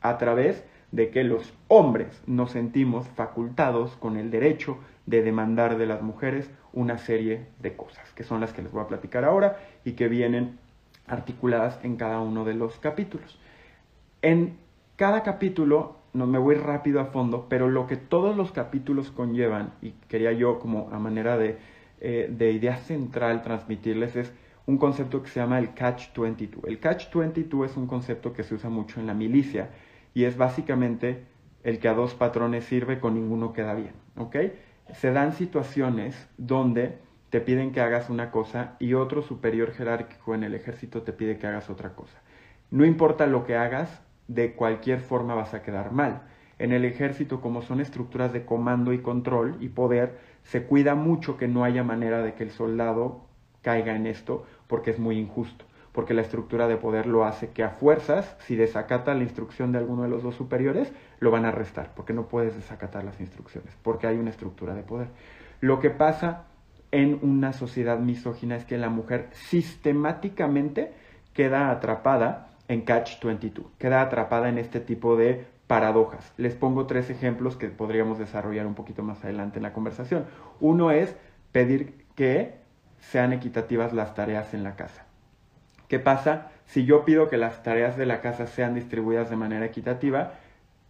a 0.00 0.16
través 0.16 0.64
de 0.90 1.10
que 1.10 1.24
los 1.24 1.52
hombres 1.68 2.22
nos 2.26 2.52
sentimos 2.52 3.06
facultados 3.08 3.94
con 3.96 4.16
el 4.16 4.30
derecho 4.30 4.78
de 5.08 5.22
demandar 5.22 5.78
de 5.78 5.86
las 5.86 6.02
mujeres 6.02 6.50
una 6.72 6.98
serie 6.98 7.46
de 7.60 7.76
cosas, 7.76 8.10
que 8.12 8.24
son 8.24 8.40
las 8.40 8.52
que 8.52 8.62
les 8.62 8.72
voy 8.72 8.82
a 8.82 8.88
platicar 8.88 9.24
ahora 9.24 9.58
y 9.84 9.92
que 9.92 10.08
vienen 10.08 10.58
articuladas 11.06 11.78
en 11.82 11.96
cada 11.96 12.20
uno 12.20 12.44
de 12.44 12.54
los 12.54 12.78
capítulos. 12.78 13.38
En 14.22 14.58
cada 14.96 15.22
capítulo, 15.22 15.96
no 16.12 16.26
me 16.26 16.38
voy 16.38 16.56
rápido 16.56 17.00
a 17.00 17.06
fondo, 17.06 17.46
pero 17.48 17.68
lo 17.68 17.86
que 17.86 17.96
todos 17.96 18.36
los 18.36 18.52
capítulos 18.52 19.10
conllevan, 19.10 19.72
y 19.80 19.92
quería 20.08 20.32
yo 20.32 20.58
como 20.58 20.90
a 20.92 20.98
manera 20.98 21.38
de 21.38 21.58
eh, 22.00 22.28
de 22.30 22.52
idea 22.52 22.76
central 22.76 23.42
transmitirles 23.42 24.14
es 24.14 24.32
un 24.66 24.78
concepto 24.78 25.20
que 25.20 25.30
se 25.30 25.40
llama 25.40 25.58
el 25.58 25.74
Catch-22. 25.74 26.68
El 26.68 26.80
Catch-22 26.80 27.64
es 27.64 27.76
un 27.76 27.88
concepto 27.88 28.32
que 28.32 28.44
se 28.44 28.54
usa 28.54 28.70
mucho 28.70 29.00
en 29.00 29.06
la 29.08 29.14
milicia 29.14 29.70
y 30.14 30.24
es 30.24 30.36
básicamente 30.36 31.24
el 31.64 31.80
que 31.80 31.88
a 31.88 31.94
dos 31.94 32.14
patrones 32.14 32.64
sirve 32.64 33.00
con 33.00 33.14
ninguno 33.14 33.52
queda 33.52 33.74
bien. 33.74 33.94
¿ok? 34.16 34.36
Se 34.92 35.12
dan 35.12 35.32
situaciones 35.32 36.28
donde 36.38 36.98
te 37.30 37.40
piden 37.40 37.72
que 37.72 37.80
hagas 37.80 38.08
una 38.08 38.30
cosa 38.30 38.76
y 38.78 38.94
otro 38.94 39.22
superior 39.22 39.72
jerárquico 39.72 40.34
en 40.34 40.44
el 40.44 40.54
ejército 40.54 41.02
te 41.02 41.12
pide 41.12 41.38
que 41.38 41.46
hagas 41.46 41.68
otra 41.68 41.94
cosa. 41.94 42.18
No 42.70 42.84
importa 42.84 43.26
lo 43.26 43.44
que 43.44 43.56
hagas, 43.56 44.02
de 44.28 44.54
cualquier 44.54 45.00
forma 45.00 45.34
vas 45.34 45.54
a 45.54 45.62
quedar 45.62 45.92
mal. 45.92 46.22
En 46.58 46.72
el 46.72 46.84
ejército, 46.84 47.40
como 47.40 47.62
son 47.62 47.80
estructuras 47.80 48.32
de 48.32 48.44
comando 48.44 48.92
y 48.92 48.98
control 49.00 49.56
y 49.60 49.68
poder, 49.68 50.18
se 50.42 50.64
cuida 50.64 50.94
mucho 50.94 51.36
que 51.36 51.48
no 51.48 51.64
haya 51.64 51.84
manera 51.84 52.22
de 52.22 52.34
que 52.34 52.44
el 52.44 52.50
soldado 52.50 53.26
caiga 53.62 53.94
en 53.94 54.06
esto 54.06 54.46
porque 54.66 54.90
es 54.90 54.98
muy 54.98 55.18
injusto, 55.18 55.64
porque 55.98 56.14
la 56.14 56.22
estructura 56.22 56.68
de 56.68 56.76
poder 56.76 57.06
lo 57.06 57.24
hace 57.24 57.50
que 57.50 57.64
a 57.64 57.70
fuerzas, 57.70 58.36
si 58.46 58.54
desacata 58.54 59.14
la 59.14 59.24
instrucción 59.24 59.72
de 59.72 59.78
alguno 59.78 60.04
de 60.04 60.08
los 60.08 60.22
dos 60.22 60.36
superiores, 60.36 60.92
lo 61.18 61.32
van 61.32 61.44
a 61.44 61.48
arrestar, 61.48 61.90
porque 61.96 62.12
no 62.12 62.28
puedes 62.28 62.54
desacatar 62.54 63.02
las 63.02 63.18
instrucciones, 63.18 63.76
porque 63.82 64.06
hay 64.06 64.16
una 64.16 64.30
estructura 64.30 64.76
de 64.76 64.84
poder. 64.84 65.08
Lo 65.60 65.80
que 65.80 65.90
pasa 65.90 66.44
en 66.92 67.18
una 67.22 67.52
sociedad 67.52 67.98
misógina 67.98 68.54
es 68.54 68.64
que 68.64 68.78
la 68.78 68.90
mujer 68.90 69.26
sistemáticamente 69.32 70.92
queda 71.34 71.68
atrapada 71.68 72.50
en 72.68 72.82
Catch 72.82 73.20
22, 73.20 73.66
queda 73.76 74.00
atrapada 74.00 74.48
en 74.48 74.58
este 74.58 74.78
tipo 74.78 75.16
de 75.16 75.46
paradojas. 75.66 76.32
Les 76.36 76.54
pongo 76.54 76.86
tres 76.86 77.10
ejemplos 77.10 77.56
que 77.56 77.70
podríamos 77.70 78.20
desarrollar 78.20 78.68
un 78.68 78.76
poquito 78.76 79.02
más 79.02 79.24
adelante 79.24 79.58
en 79.58 79.64
la 79.64 79.72
conversación. 79.72 80.26
Uno 80.60 80.92
es 80.92 81.16
pedir 81.50 82.04
que 82.14 82.54
sean 83.00 83.32
equitativas 83.32 83.92
las 83.92 84.14
tareas 84.14 84.54
en 84.54 84.62
la 84.62 84.76
casa. 84.76 85.07
¿Qué 85.88 85.98
pasa 85.98 86.50
si 86.66 86.84
yo 86.84 87.06
pido 87.06 87.30
que 87.30 87.38
las 87.38 87.62
tareas 87.62 87.96
de 87.96 88.04
la 88.04 88.20
casa 88.20 88.46
sean 88.46 88.74
distribuidas 88.74 89.30
de 89.30 89.36
manera 89.36 89.64
equitativa? 89.64 90.34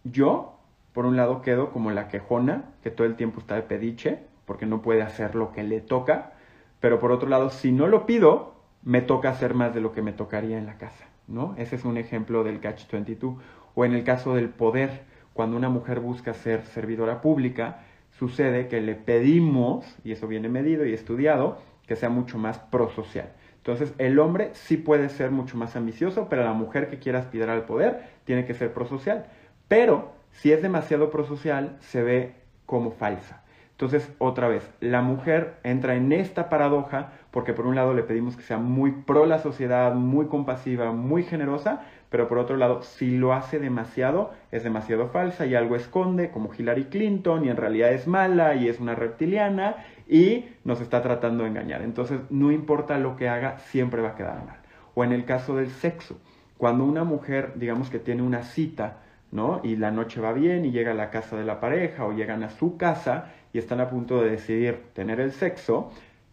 Yo, 0.03 0.57
por 0.93 1.05
un 1.05 1.15
lado, 1.15 1.41
quedo 1.41 1.71
como 1.71 1.89
la 1.91 2.09
quejona, 2.09 2.65
que 2.83 2.91
todo 2.91 3.07
el 3.07 3.15
tiempo 3.15 3.39
está 3.39 3.55
de 3.55 3.61
pediche, 3.61 4.19
porque 4.45 4.65
no 4.65 4.81
puede 4.81 5.01
hacer 5.01 5.35
lo 5.35 5.53
que 5.53 5.63
le 5.63 5.79
toca, 5.79 6.33
pero 6.81 6.99
por 6.99 7.13
otro 7.13 7.29
lado, 7.29 7.49
si 7.49 7.71
no 7.71 7.87
lo 7.87 8.05
pido, 8.05 8.55
me 8.83 9.01
toca 9.01 9.29
hacer 9.29 9.53
más 9.53 9.73
de 9.73 9.79
lo 9.79 9.93
que 9.93 10.01
me 10.01 10.11
tocaría 10.11 10.57
en 10.57 10.65
la 10.65 10.77
casa, 10.77 11.05
¿no? 11.27 11.55
Ese 11.57 11.77
es 11.77 11.85
un 11.85 11.97
ejemplo 11.97 12.43
del 12.43 12.59
Catch 12.59 12.89
22 12.91 13.35
o 13.75 13.85
en 13.85 13.93
el 13.93 14.03
caso 14.03 14.35
del 14.35 14.49
poder, 14.49 15.03
cuando 15.33 15.55
una 15.55 15.69
mujer 15.69 16.01
busca 16.01 16.33
ser 16.33 16.65
servidora 16.65 17.21
pública, 17.21 17.83
sucede 18.17 18.67
que 18.67 18.81
le 18.81 18.95
pedimos, 18.95 19.85
y 20.03 20.11
eso 20.11 20.27
viene 20.27 20.49
medido 20.49 20.85
y 20.85 20.93
estudiado, 20.93 21.59
que 21.87 21.95
sea 21.95 22.09
mucho 22.09 22.37
más 22.37 22.59
prosocial. 22.59 23.31
Entonces, 23.59 23.93
el 23.97 24.19
hombre 24.19 24.51
sí 24.53 24.77
puede 24.77 25.09
ser 25.09 25.31
mucho 25.31 25.57
más 25.57 25.75
ambicioso, 25.75 26.27
pero 26.29 26.43
la 26.43 26.53
mujer 26.53 26.89
que 26.89 26.99
quiera 26.99 27.19
aspirar 27.19 27.49
al 27.49 27.65
poder 27.65 28.03
tiene 28.23 28.45
que 28.45 28.53
ser 28.53 28.73
prosocial. 28.73 29.25
Pero 29.67 30.13
si 30.31 30.51
es 30.51 30.61
demasiado 30.61 31.11
prosocial, 31.11 31.77
se 31.79 32.01
ve 32.01 32.35
como 32.65 32.91
falsa. 32.91 33.43
Entonces, 33.71 34.11
otra 34.17 34.49
vez, 34.49 34.69
la 34.81 35.01
mujer 35.01 35.55
entra 35.63 35.95
en 35.95 36.11
esta 36.11 36.49
paradoja 36.49 37.13
porque 37.31 37.53
por 37.53 37.65
un 37.65 37.75
lado 37.75 37.93
le 37.93 38.03
pedimos 38.03 38.35
que 38.35 38.43
sea 38.43 38.57
muy 38.57 38.91
pro 38.91 39.25
la 39.25 39.39
sociedad, 39.39 39.93
muy 39.93 40.27
compasiva, 40.27 40.91
muy 40.91 41.23
generosa, 41.23 41.85
pero 42.09 42.27
por 42.27 42.39
otro 42.39 42.57
lado, 42.57 42.81
si 42.81 43.17
lo 43.17 43.33
hace 43.33 43.59
demasiado, 43.59 44.31
es 44.51 44.63
demasiado 44.63 45.09
falsa 45.09 45.45
y 45.45 45.55
algo 45.55 45.75
esconde, 45.75 46.31
como 46.31 46.51
Hillary 46.53 46.85
Clinton, 46.85 47.45
y 47.45 47.49
en 47.49 47.57
realidad 47.57 47.91
es 47.91 48.07
mala 48.07 48.55
y 48.55 48.67
es 48.67 48.79
una 48.79 48.95
reptiliana 48.95 49.85
y 50.07 50.45
nos 50.63 50.81
está 50.81 51.01
tratando 51.01 51.43
de 51.43 51.49
engañar. 51.49 51.83
Entonces, 51.83 52.19
no 52.31 52.51
importa 52.51 52.97
lo 52.97 53.15
que 53.15 53.29
haga, 53.29 53.59
siempre 53.59 54.01
va 54.01 54.09
a 54.09 54.15
quedar 54.15 54.43
mal. 54.43 54.57
O 54.95 55.03
en 55.03 55.11
el 55.11 55.25
caso 55.25 55.55
del 55.55 55.69
sexo, 55.69 56.19
cuando 56.57 56.83
una 56.83 57.03
mujer, 57.03 57.53
digamos 57.55 57.91
que 57.91 57.99
tiene 57.99 58.23
una 58.23 58.41
cita, 58.41 58.97
¿no? 59.31 59.61
Y 59.63 59.75
la 59.75 59.91
noche 59.91 60.19
va 60.19 60.33
bien 60.33 60.65
y 60.65 60.71
llega 60.71 60.91
a 60.91 60.95
la 60.95 61.11
casa 61.11 61.37
de 61.37 61.45
la 61.45 61.59
pareja 61.59 62.05
o 62.05 62.13
llegan 62.13 62.43
a 62.43 62.49
su 62.49 62.75
casa 62.77 63.31
y 63.53 63.59
están 63.59 63.79
a 63.81 63.89
punto 63.89 64.21
de 64.21 64.31
decidir 64.31 64.81
tener 64.93 65.19
el 65.19 65.31
sexo, 65.31 65.91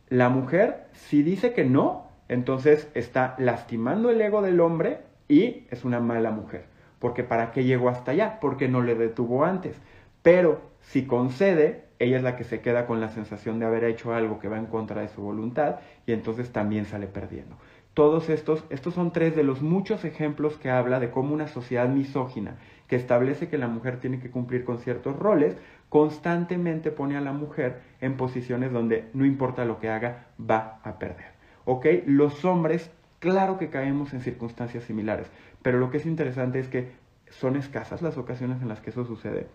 la 0.09 0.31
mujer 0.31 0.87
si 0.93 1.23
dice 1.23 1.53
que 1.53 1.65
no, 1.65 2.07
entonces 2.29 2.91
está 2.95 3.35
lastimando 3.39 4.11
el 4.11 4.21
ego 4.21 4.41
del 4.43 4.61
hombre 4.61 5.01
y 5.29 5.67
es 5.71 5.85
una 5.85 6.01
mala 6.01 6.31
mujer. 6.31 6.65
Porque 6.99 7.25
¿para 7.25 7.53
qué 7.53 7.65
llegó 7.65 7.89
hasta 7.89 8.13
allá? 8.13 8.39
Porque 8.41 8.69
no 8.69 8.83
le 8.83 8.95
detuvo 8.95 9.45
antes. 9.45 9.77
Pero 10.23 10.61
si 10.81 11.07
concede, 11.07 11.85
ella 11.99 12.17
es 12.17 12.23
la 12.23 12.37
que 12.37 12.45
se 12.45 12.61
queda 12.61 12.87
con 12.87 13.01
la 13.01 13.09
sensación 13.09 13.59
de 13.59 13.67
haber 13.67 13.85
hecho 13.85 14.13
algo 14.15 14.39
que 14.39 14.49
va 14.49 14.59
en 14.59 14.67
contra 14.67 15.01
de 15.01 15.09
su 15.09 15.23
voluntad 15.23 15.77
y 16.07 16.13
entonces 16.13 16.53
también 16.53 16.85
sale 16.85 17.07
perdiendo. 17.07 17.57
Todos 17.95 18.29
estos, 18.29 18.65
estos 18.69 18.93
son 18.93 19.13
tres 19.13 19.35
de 19.35 19.43
los 19.43 19.63
muchos 19.63 20.05
ejemplos 20.05 20.59
que 20.59 20.69
habla 20.69 21.01
de 21.01 21.11
cómo 21.11 21.33
una 21.33 21.49
sociedad 21.49 21.89
misógina 21.89 22.59
que 22.89 22.97
establece 22.97 23.49
que 23.49 23.59
la 23.59 23.69
mujer 23.69 24.01
tiene 24.01 24.21
que 24.21 24.31
cumplir 24.31 24.65
con 24.65 24.79
ciertos 24.79 25.17
roles, 25.17 25.57
constantemente 25.89 26.91
pone 26.91 27.17
a 27.17 27.21
la 27.21 27.33
mujer 27.33 27.81
en 28.01 28.17
posiciones 28.17 28.73
donde 28.73 29.09
no 29.15 29.25
importa 29.25 29.65
lo 29.65 29.81
que 29.81 29.89
haga, 29.89 30.27
va 30.39 30.81
a 30.85 30.99
perder. 30.99 31.37
¿Ok? 31.65 31.87
Los 32.07 32.45
hombres, 32.45 32.91
claro 33.19 33.59
que 33.59 33.71
caemos 33.71 34.13
en 34.13 34.21
circunstancias 34.21 34.85
similares, 34.85 35.29
pero 35.63 35.79
lo 35.79 35.91
que 35.91 35.99
es 35.99 36.07
interesante 36.07 36.59
es 36.61 36.69
que 36.69 36.93
son 37.31 37.57
escasas 37.57 38.03
las 38.03 38.17
ocasiones 38.19 38.63
en 38.63 38.69
las 38.69 38.81
que 38.81 38.91
eso 38.91 39.05
sucede 39.05 39.49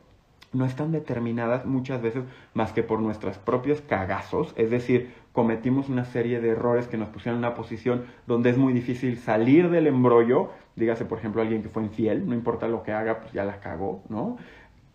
no 0.53 0.65
están 0.65 0.91
determinadas 0.91 1.65
muchas 1.65 2.01
veces 2.01 2.23
más 2.53 2.73
que 2.73 2.83
por 2.83 2.99
nuestros 2.99 3.37
propios 3.37 3.81
cagazos, 3.81 4.53
es 4.57 4.69
decir, 4.69 5.13
cometimos 5.31 5.87
una 5.87 6.05
serie 6.05 6.41
de 6.41 6.49
errores 6.49 6.87
que 6.87 6.97
nos 6.97 7.09
pusieron 7.09 7.39
en 7.39 7.45
una 7.45 7.55
posición 7.55 8.05
donde 8.27 8.49
es 8.49 8.57
muy 8.57 8.73
difícil 8.73 9.17
salir 9.17 9.69
del 9.69 9.87
embrollo, 9.87 10.49
dígase 10.75 11.05
por 11.05 11.19
ejemplo 11.19 11.41
alguien 11.41 11.63
que 11.63 11.69
fue 11.69 11.83
infiel, 11.83 12.27
no 12.27 12.35
importa 12.35 12.67
lo 12.67 12.83
que 12.83 12.91
haga, 12.91 13.21
pues 13.21 13.31
ya 13.31 13.45
la 13.45 13.59
cagó, 13.59 14.03
¿no? 14.09 14.37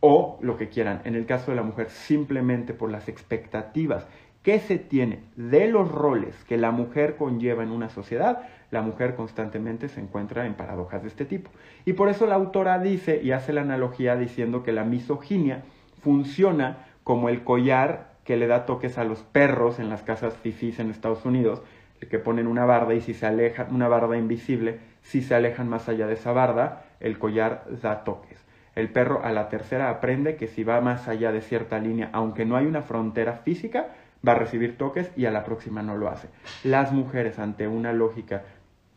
O 0.01 0.39
lo 0.43 0.59
que 0.59 0.69
quieran. 0.69 1.01
En 1.05 1.15
el 1.15 1.25
caso 1.25 1.51
de 1.51 1.57
la 1.57 1.63
mujer, 1.63 1.89
simplemente 1.89 2.75
por 2.75 2.91
las 2.91 3.09
expectativas 3.09 4.07
que 4.43 4.61
se 4.61 4.79
tiene 4.79 5.21
de 5.37 5.67
los 5.69 5.91
roles 5.91 6.37
que 6.45 6.59
la 6.59 6.71
mujer 6.71 7.17
conlleva 7.17 7.63
en 7.63 7.71
una 7.71 7.89
sociedad, 7.89 8.47
la 8.71 8.83
mujer 8.83 9.15
constantemente 9.15 9.89
se 9.89 10.01
encuentra 10.01 10.47
en 10.47 10.55
paradojas 10.55 11.03
de 11.03 11.09
este 11.09 11.25
tipo. 11.25 11.51
Y 11.85 11.93
por 11.93 12.09
eso 12.09 12.27
la 12.27 12.35
autora 12.35 12.79
dice 12.79 13.21
y 13.23 13.33
hace 13.33 13.53
la 13.53 13.63
analogía 13.63 14.17
diciendo 14.17 14.63
que 14.63 14.73
la 14.73 14.85
misoginia 14.85 15.63
funciona 16.03 16.87
como 17.05 17.29
el 17.29 17.45
collar 17.45 18.17
que 18.25 18.37
le 18.37 18.49
da 18.49 18.67
toques 18.67 18.99
a 18.99 19.05
los 19.05 19.23
perros 19.23 19.79
en 19.79 19.89
las 19.89 20.03
casas 20.03 20.37
fifís 20.37 20.81
en 20.81 20.91
Estados 20.91 21.25
Unidos, 21.25 21.63
que 22.11 22.19
ponen 22.19 22.47
una 22.47 22.65
barda 22.65 22.95
y 22.95 23.01
si 23.01 23.15
se 23.15 23.27
alejan, 23.27 23.75
una 23.75 23.89
barda 23.89 24.17
invisible, 24.17 24.81
si 25.03 25.23
se 25.23 25.35
alejan 25.35 25.69
más 25.69 25.89
allá 25.89 26.07
de 26.07 26.15
esa 26.15 26.33
barda, 26.33 26.85
el 27.01 27.19
collar 27.19 27.65
da 27.81 28.05
toques. 28.05 28.45
El 28.75 28.91
perro 28.91 29.25
a 29.25 29.33
la 29.33 29.49
tercera 29.49 29.89
aprende 29.89 30.37
que 30.37 30.49
si 30.49 30.65
va 30.65 30.81
más 30.81 31.09
allá 31.09 31.33
de 31.33 31.41
cierta 31.41 31.79
línea, 31.79 32.11
aunque 32.13 32.45
no 32.45 32.57
hay 32.57 32.67
una 32.67 32.83
frontera 32.83 33.35
física, 33.39 33.87
va 34.27 34.33
a 34.33 34.37
recibir 34.37 34.77
toques 34.77 35.11
y 35.17 35.25
a 35.27 35.31
la 35.31 35.45
próxima 35.45 35.83
no 35.83 35.97
lo 35.97 36.09
hace. 36.09 36.29
Las 36.65 36.93
mujeres 36.93 37.39
ante 37.39 37.69
una 37.69 37.93
lógica 37.93 38.43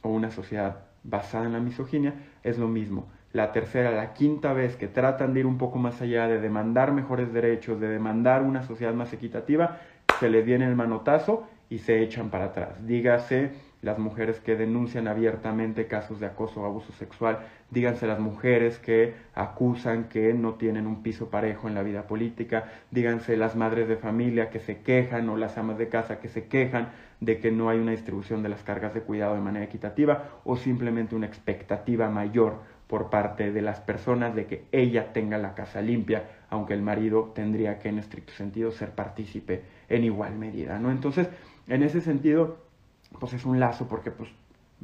o 0.02 0.10
una 0.10 0.32
sociedad 0.32 0.84
basada 1.04 1.46
en 1.46 1.54
la 1.54 1.60
misoginia 1.60 2.14
es 2.44 2.58
lo 2.58 2.68
mismo. 2.68 3.08
La 3.32 3.52
tercera, 3.52 3.92
la 3.92 4.14
quinta 4.14 4.54
vez 4.54 4.76
que 4.76 4.88
tratan 4.88 5.34
de 5.34 5.42
ir 5.42 5.46
un 5.46 5.58
poco 5.58 5.78
más 5.78 6.02
allá, 6.02 6.28
de 6.28 6.40
demandar 6.40 6.92
mejores 6.92 7.32
derechos, 7.32 7.80
de 7.80 7.88
demandar 7.88 8.42
una 8.42 8.64
sociedad 8.64 8.94
más 8.94 9.14
equitativa, 9.14 9.78
se 10.20 10.30
les 10.30 10.44
viene 10.44 10.66
el 10.66 10.76
manotazo 10.76 11.48
y 11.70 11.78
se 11.80 12.02
echan 12.02 12.30
para 12.30 12.46
atrás. 12.46 12.86
Dígase 12.86 13.52
las 13.82 13.98
mujeres 13.98 14.40
que 14.40 14.56
denuncian 14.56 15.08
abiertamente 15.08 15.88
casos 15.88 16.20
de 16.20 16.26
acoso 16.26 16.62
o 16.62 16.66
abuso 16.66 16.92
sexual, 16.94 17.40
díganse 17.72 18.08
las 18.08 18.20
mujeres 18.20 18.78
que 18.80 19.14
acusan 19.36 20.10
que 20.10 20.34
no 20.34 20.56
tienen 20.56 20.86
un 20.86 21.02
piso 21.02 21.30
parejo 21.30 21.68
en 21.68 21.76
la 21.76 21.84
vida 21.84 22.08
política, 22.08 22.66
díganse 22.92 23.38
las 23.38 23.56
madres 23.56 23.88
de 23.88 23.96
familia 23.96 24.50
que 24.50 24.60
se 24.60 24.82
quejan 24.82 25.30
o 25.30 25.38
las 25.38 25.58
amas 25.58 25.78
de 25.78 25.88
casa 25.88 26.20
que 26.20 26.28
se 26.28 26.48
quejan 26.48 26.90
de 27.22 27.40
que 27.40 27.52
no 27.52 27.70
hay 27.70 27.80
una 27.80 27.92
distribución 27.92 28.44
de 28.44 28.50
las 28.50 28.64
cargas 28.64 28.94
de 28.94 29.02
cuidado 29.02 29.36
de 29.36 29.42
manera 29.42 29.66
equitativa 29.66 30.42
o 30.44 30.58
simplemente 30.58 31.16
una 31.16 31.28
expectativa 31.28 32.10
mayor 32.10 32.58
por 32.88 33.10
parte 33.10 33.52
de 33.52 33.62
las 33.62 33.80
personas 33.82 34.34
de 34.36 34.46
que 34.48 34.66
ella 34.72 35.14
tenga 35.14 35.38
la 35.38 35.54
casa 35.54 35.80
limpia, 35.80 36.24
aunque 36.50 36.74
el 36.74 36.82
marido 36.82 37.32
tendría 37.36 37.78
que 37.78 37.90
en 37.90 38.00
estricto 38.00 38.34
sentido 38.34 38.72
ser 38.72 38.92
partícipe 38.92 39.62
en 39.90 40.04
igual 40.04 40.36
medida, 40.36 40.80
¿no? 40.80 40.90
Entonces, 40.90 41.30
en 41.68 41.84
ese 41.84 42.02
sentido, 42.02 42.69
pues 43.18 43.34
es 43.34 43.46
un 43.46 43.60
lazo 43.60 43.88
porque 43.88 44.12
pues 44.12 44.30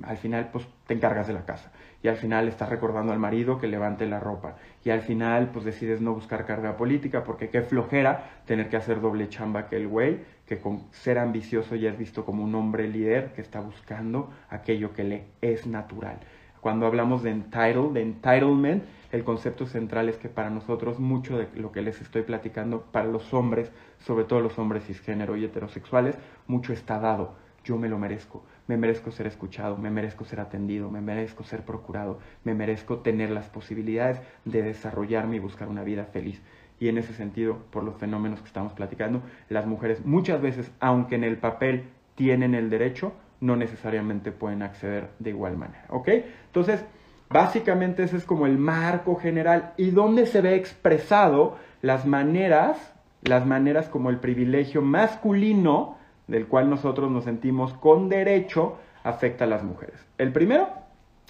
al 0.04 0.18
final 0.18 0.50
pues 0.52 0.68
te 0.88 0.94
encargas 0.94 1.28
de 1.28 1.34
la 1.34 1.46
casa. 1.46 1.72
Y 2.04 2.08
al 2.08 2.18
final 2.18 2.48
estás 2.48 2.70
recordando 2.70 3.14
al 3.14 3.20
marido 3.20 3.58
que 3.58 3.68
levante 3.68 4.06
la 4.06 4.20
ropa. 4.20 4.58
Y 4.84 4.90
al 4.90 5.02
final 5.02 5.50
pues 5.52 5.66
decides 5.66 6.02
no 6.02 6.14
buscar 6.14 6.46
carga 6.46 6.78
política 6.78 7.24
porque 7.24 7.50
qué 7.50 7.62
flojera 7.62 8.42
tener 8.46 8.70
que 8.70 8.78
hacer 8.78 9.02
doble 9.02 9.30
chamba 9.30 9.68
que 9.68 9.78
el 9.78 9.88
güey 9.88 10.20
que 10.46 10.60
con 10.60 10.84
ser 10.92 11.18
ambicioso 11.18 11.76
ya 11.76 11.90
es 11.90 11.98
visto 11.98 12.26
como 12.26 12.44
un 12.44 12.54
hombre 12.56 12.88
líder 12.88 13.34
que 13.34 13.42
está 13.42 13.60
buscando 13.60 14.30
aquello 14.50 14.94
que 14.94 15.04
le 15.04 15.24
es 15.42 15.66
natural. 15.66 16.20
Cuando 16.62 16.88
hablamos 16.88 17.24
de 17.24 17.30
entitled, 17.30 17.92
de 17.92 18.02
entitlement, 18.02 18.84
el 19.12 19.24
concepto 19.24 19.66
central 19.66 20.10
es 20.10 20.18
que 20.18 20.30
para 20.30 20.50
nosotros 20.50 21.00
mucho 21.00 21.38
de 21.38 21.48
lo 21.56 21.72
que 21.72 21.82
les 21.82 22.02
estoy 22.02 22.24
platicando, 22.24 22.82
para 22.92 23.06
los 23.06 23.34
hombres, 23.34 23.72
sobre 24.00 24.26
todo 24.26 24.42
los 24.42 24.58
hombres 24.58 24.84
cisgénero 24.86 25.38
y 25.38 25.46
heterosexuales, 25.46 26.18
mucho 26.48 26.74
está 26.74 27.00
dado 27.00 27.36
yo 27.66 27.78
me 27.78 27.90
lo 27.90 27.98
merezco, 27.98 28.46
me 28.68 28.78
merezco 28.78 29.12
ser 29.12 29.28
escuchado, 29.28 29.76
me 29.76 29.90
merezco 29.90 30.24
ser 30.24 30.40
atendido, 30.40 30.90
me 30.92 31.02
merezco 31.02 31.44
ser 31.44 31.64
procurado, 31.64 32.20
me 32.44 32.54
merezco 32.54 33.00
tener 33.00 33.32
las 33.32 33.50
posibilidades 33.50 34.22
de 34.46 34.62
desarrollarme 34.62 35.38
y 35.38 35.40
buscar 35.40 35.68
una 35.68 35.84
vida 35.84 36.06
feliz. 36.06 36.42
Y 36.80 36.90
en 36.90 36.98
ese 36.98 37.14
sentido, 37.14 37.58
por 37.72 37.84
los 37.84 37.98
fenómenos 37.98 38.40
que 38.42 38.48
estamos 38.48 38.74
platicando, 38.74 39.22
las 39.50 39.66
mujeres 39.66 40.06
muchas 40.06 40.42
veces, 40.42 40.72
aunque 40.80 41.16
en 41.16 41.24
el 41.24 41.38
papel 41.38 41.86
tienen 42.16 42.54
el 42.54 42.70
derecho, 42.70 43.14
no 43.42 43.56
necesariamente 43.56 44.32
pueden 44.32 44.62
acceder 44.62 45.10
de 45.20 45.32
igual 45.32 45.58
manera. 45.58 45.86
¿Ok? 45.90 46.10
Entonces, 46.48 46.86
básicamente 47.30 48.04
ese 48.04 48.18
es 48.18 48.26
como 48.26 48.46
el 48.46 48.58
marco 48.58 49.16
general 49.16 49.74
y 49.78 49.90
donde 49.90 50.28
se 50.28 50.42
ve 50.42 50.56
expresado 50.56 51.58
las 51.82 52.06
maneras, 52.06 52.94
las 53.24 53.46
maneras 53.46 53.90
como 53.90 54.12
el 54.12 54.20
privilegio 54.20 54.82
masculino 54.82 55.98
del 56.28 56.48
cual 56.48 56.70
nosotros 56.70 57.12
nos 57.12 57.24
sentimos 57.24 57.74
con 57.74 58.10
derecho 58.10 58.78
afecta 59.04 59.44
a 59.44 59.48
las 59.48 59.64
mujeres. 59.64 60.06
El 60.18 60.32
primero 60.32 60.68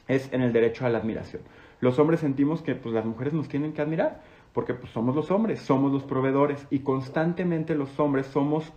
es 0.07 0.31
en 0.31 0.41
el 0.41 0.53
derecho 0.53 0.85
a 0.85 0.89
la 0.89 0.99
admiración. 0.99 1.41
Los 1.81 1.99
hombres 1.99 2.21
sentimos 2.21 2.61
que 2.61 2.75
pues, 2.75 2.93
las 2.95 3.05
mujeres 3.05 3.33
nos 3.33 3.49
tienen 3.49 3.73
que 3.73 3.81
admirar, 3.81 4.21
porque 4.53 4.73
pues, 4.73 4.91
somos 4.91 5.15
los 5.15 5.29
hombres, 5.31 5.59
somos 5.59 5.91
los 5.91 6.03
proveedores 6.03 6.65
y 6.69 6.79
constantemente 6.79 7.75
los 7.75 7.99
hombres 7.99 8.27
somos 8.27 8.71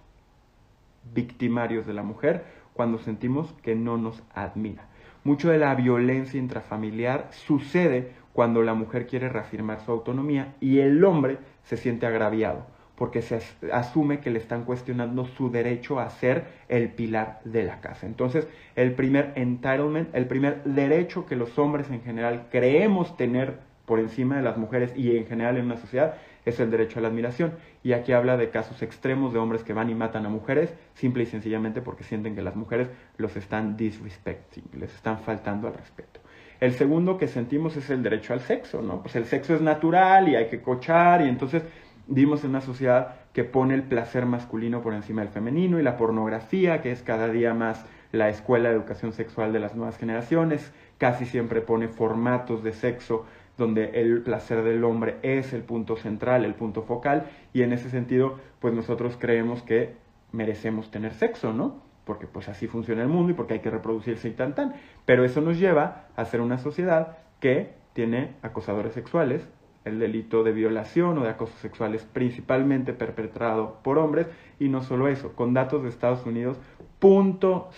victimarios 1.15 1.87
de 1.87 1.95
la 1.95 2.03
mujer 2.03 2.45
cuando 2.75 2.99
sentimos 2.99 3.55
que 3.63 3.77
no 3.77 3.97
nos 3.97 4.23
admira. 4.35 4.89
Mucho 5.25 5.51
de 5.51 5.59
la 5.59 5.75
violencia 5.75 6.39
intrafamiliar 6.39 7.29
sucede 7.31 8.13
cuando 8.33 8.63
la 8.63 8.75
mujer 8.75 9.07
quiere 9.07 9.29
reafirmar 9.29 9.81
su 9.81 9.93
autonomía 9.93 10.55
y 10.61 10.79
el 10.79 11.05
hombre 11.05 11.39
se 11.65 11.77
siente 11.77 12.07
agraviado 12.07 12.67
porque 12.99 13.23
se 13.23 13.41
asume 13.73 14.19
que 14.19 14.31
le 14.31 14.41
están 14.41 14.65
cuestionando 14.65 15.25
su 15.25 15.51
derecho 15.51 16.01
a 16.01 16.11
ser 16.11 16.47
el 16.69 16.89
pilar 16.89 17.41
de 17.45 17.63
la 17.63 17.81
casa. 17.81 18.07
Entonces, 18.07 18.49
el 18.75 18.93
primer 18.93 19.33
entitlement, 19.37 20.13
el 20.15 20.27
primer 20.27 20.65
derecho 20.65 21.25
que 21.25 21.37
los 21.37 21.57
hombres 21.61 21.89
en 21.91 22.03
general 22.03 22.49
creemos 22.51 23.17
tener 23.17 23.61
por 23.87 24.01
encima 24.01 24.37
de 24.37 24.43
las 24.43 24.59
mujeres 24.59 24.93
y 24.97 25.17
en 25.17 25.27
general 25.27 25.57
en 25.57 25.67
una 25.67 25.77
sociedad 25.77 26.17
es 26.45 26.59
el 26.59 26.71
derecho 26.71 26.99
a 26.99 27.03
la 27.03 27.09
admiración. 27.09 27.53
Y 27.85 27.93
aquí 27.93 28.13
habla 28.13 28.37
de 28.37 28.51
casos 28.51 28.83
extremos 28.83 29.33
de 29.33 29.39
hombres 29.39 29.63
que 29.63 29.73
van 29.73 29.91
y 29.91 29.95
matan 29.95 30.27
a 30.27 30.29
mujeres, 30.29 30.75
simple 30.95 31.23
y 31.23 31.27
sencillamente 31.27 31.81
porque 31.81 32.03
sienten 32.03 32.35
que 32.35 32.43
las 32.43 32.57
mujeres 32.57 32.89
los 33.17 33.37
están 33.37 33.77
disrespecting, 33.77 34.65
les 34.77 34.93
están 34.93 35.21
faltando 35.21 35.69
al 35.69 35.75
respeto. 35.75 36.21
El 36.61 36.73
segundo 36.73 37.19
que 37.19 37.29
sentimos 37.29 37.77
es 37.77 37.89
el 37.91 38.03
derecho 38.03 38.33
al 38.33 38.41
sexo, 38.41 38.83
¿no? 38.83 39.01
Pues 39.03 39.15
el 39.15 39.27
sexo 39.27 39.55
es 39.55 39.61
natural 39.61 40.29
y 40.29 40.35
hay 40.35 40.49
que 40.49 40.61
cochar 40.61 41.23
y 41.23 41.29
entonces 41.29 41.63
Vivimos 42.11 42.43
en 42.43 42.51
una 42.51 42.63
sociedad 42.63 43.17
que 43.35 43.45
pone 43.45 43.75
el 43.75 43.83
placer 43.83 44.25
masculino 44.25 44.81
por 44.81 44.95
encima 44.95 45.21
del 45.21 45.31
femenino 45.31 45.79
y 45.79 45.83
la 45.83 45.99
pornografía, 45.99 46.81
que 46.81 46.91
es 46.91 47.03
cada 47.03 47.29
día 47.29 47.53
más 47.53 47.85
la 48.13 48.31
escuela 48.31 48.71
de 48.71 48.77
educación 48.77 49.13
sexual 49.13 49.53
de 49.53 49.61
las 49.61 49.77
nuevas 49.77 49.99
generaciones, 49.99 50.73
casi 50.97 51.27
siempre 51.27 51.61
pone 51.61 51.89
formatos 51.89 52.65
de 52.65 52.73
sexo 52.73 53.27
donde 53.59 54.01
el 54.01 54.23
placer 54.23 54.63
del 54.63 54.85
hombre 54.85 55.17
es 55.21 55.53
el 55.53 55.63
punto 55.63 55.97
central, 55.97 56.47
el 56.47 56.55
punto 56.55 56.83
focal, 56.83 57.27
y 57.53 57.61
en 57.61 57.75
ese 57.75 57.91
sentido, 57.91 58.39
pues 58.59 58.73
nosotros 58.73 59.19
creemos 59.19 59.63
que 59.63 59.97
merecemos 60.33 60.91
tener 60.91 61.13
sexo, 61.13 61.53
¿no? 61.53 61.83
Porque 62.07 62.27
pues 62.27 62.49
así 62.49 62.69
funciona 62.69 63.03
el 63.03 63.09
mundo 63.09 63.33
y 63.33 63.35
porque 63.35 63.55
hay 63.55 63.61
que 63.61 63.71
reproducirse 63.71 64.29
y 64.29 64.33
tan 64.33 64.55
tan. 64.55 64.75
Pero 65.05 65.25
eso 65.25 65.43
nos 65.43 65.59
lleva 65.59 66.07
a 66.17 66.25
ser 66.25 66.41
una 66.41 66.57
sociedad 66.57 67.19
que 67.41 67.75
tiene 67.93 68.37
acosadores 68.41 68.95
sexuales, 68.95 69.47
el 69.89 69.99
delito 69.99 70.45
de 70.45 70.53
violación 70.53 71.19
o 71.19 71.23
de 71.23 71.31
acoso 71.31 71.57
sexual 71.59 71.95
es 71.95 72.05
principalmente 72.05 72.93
perpetrado 72.93 73.79
por 73.83 73.99
hombres 73.99 74.27
y 74.61 74.69
no 74.69 74.83
solo 74.83 75.09
eso, 75.09 75.33
con 75.35 75.55
datos 75.55 75.83
de 75.83 75.89
Estados 75.89 76.25
Unidos, 76.27 76.59
punto 76.99 77.71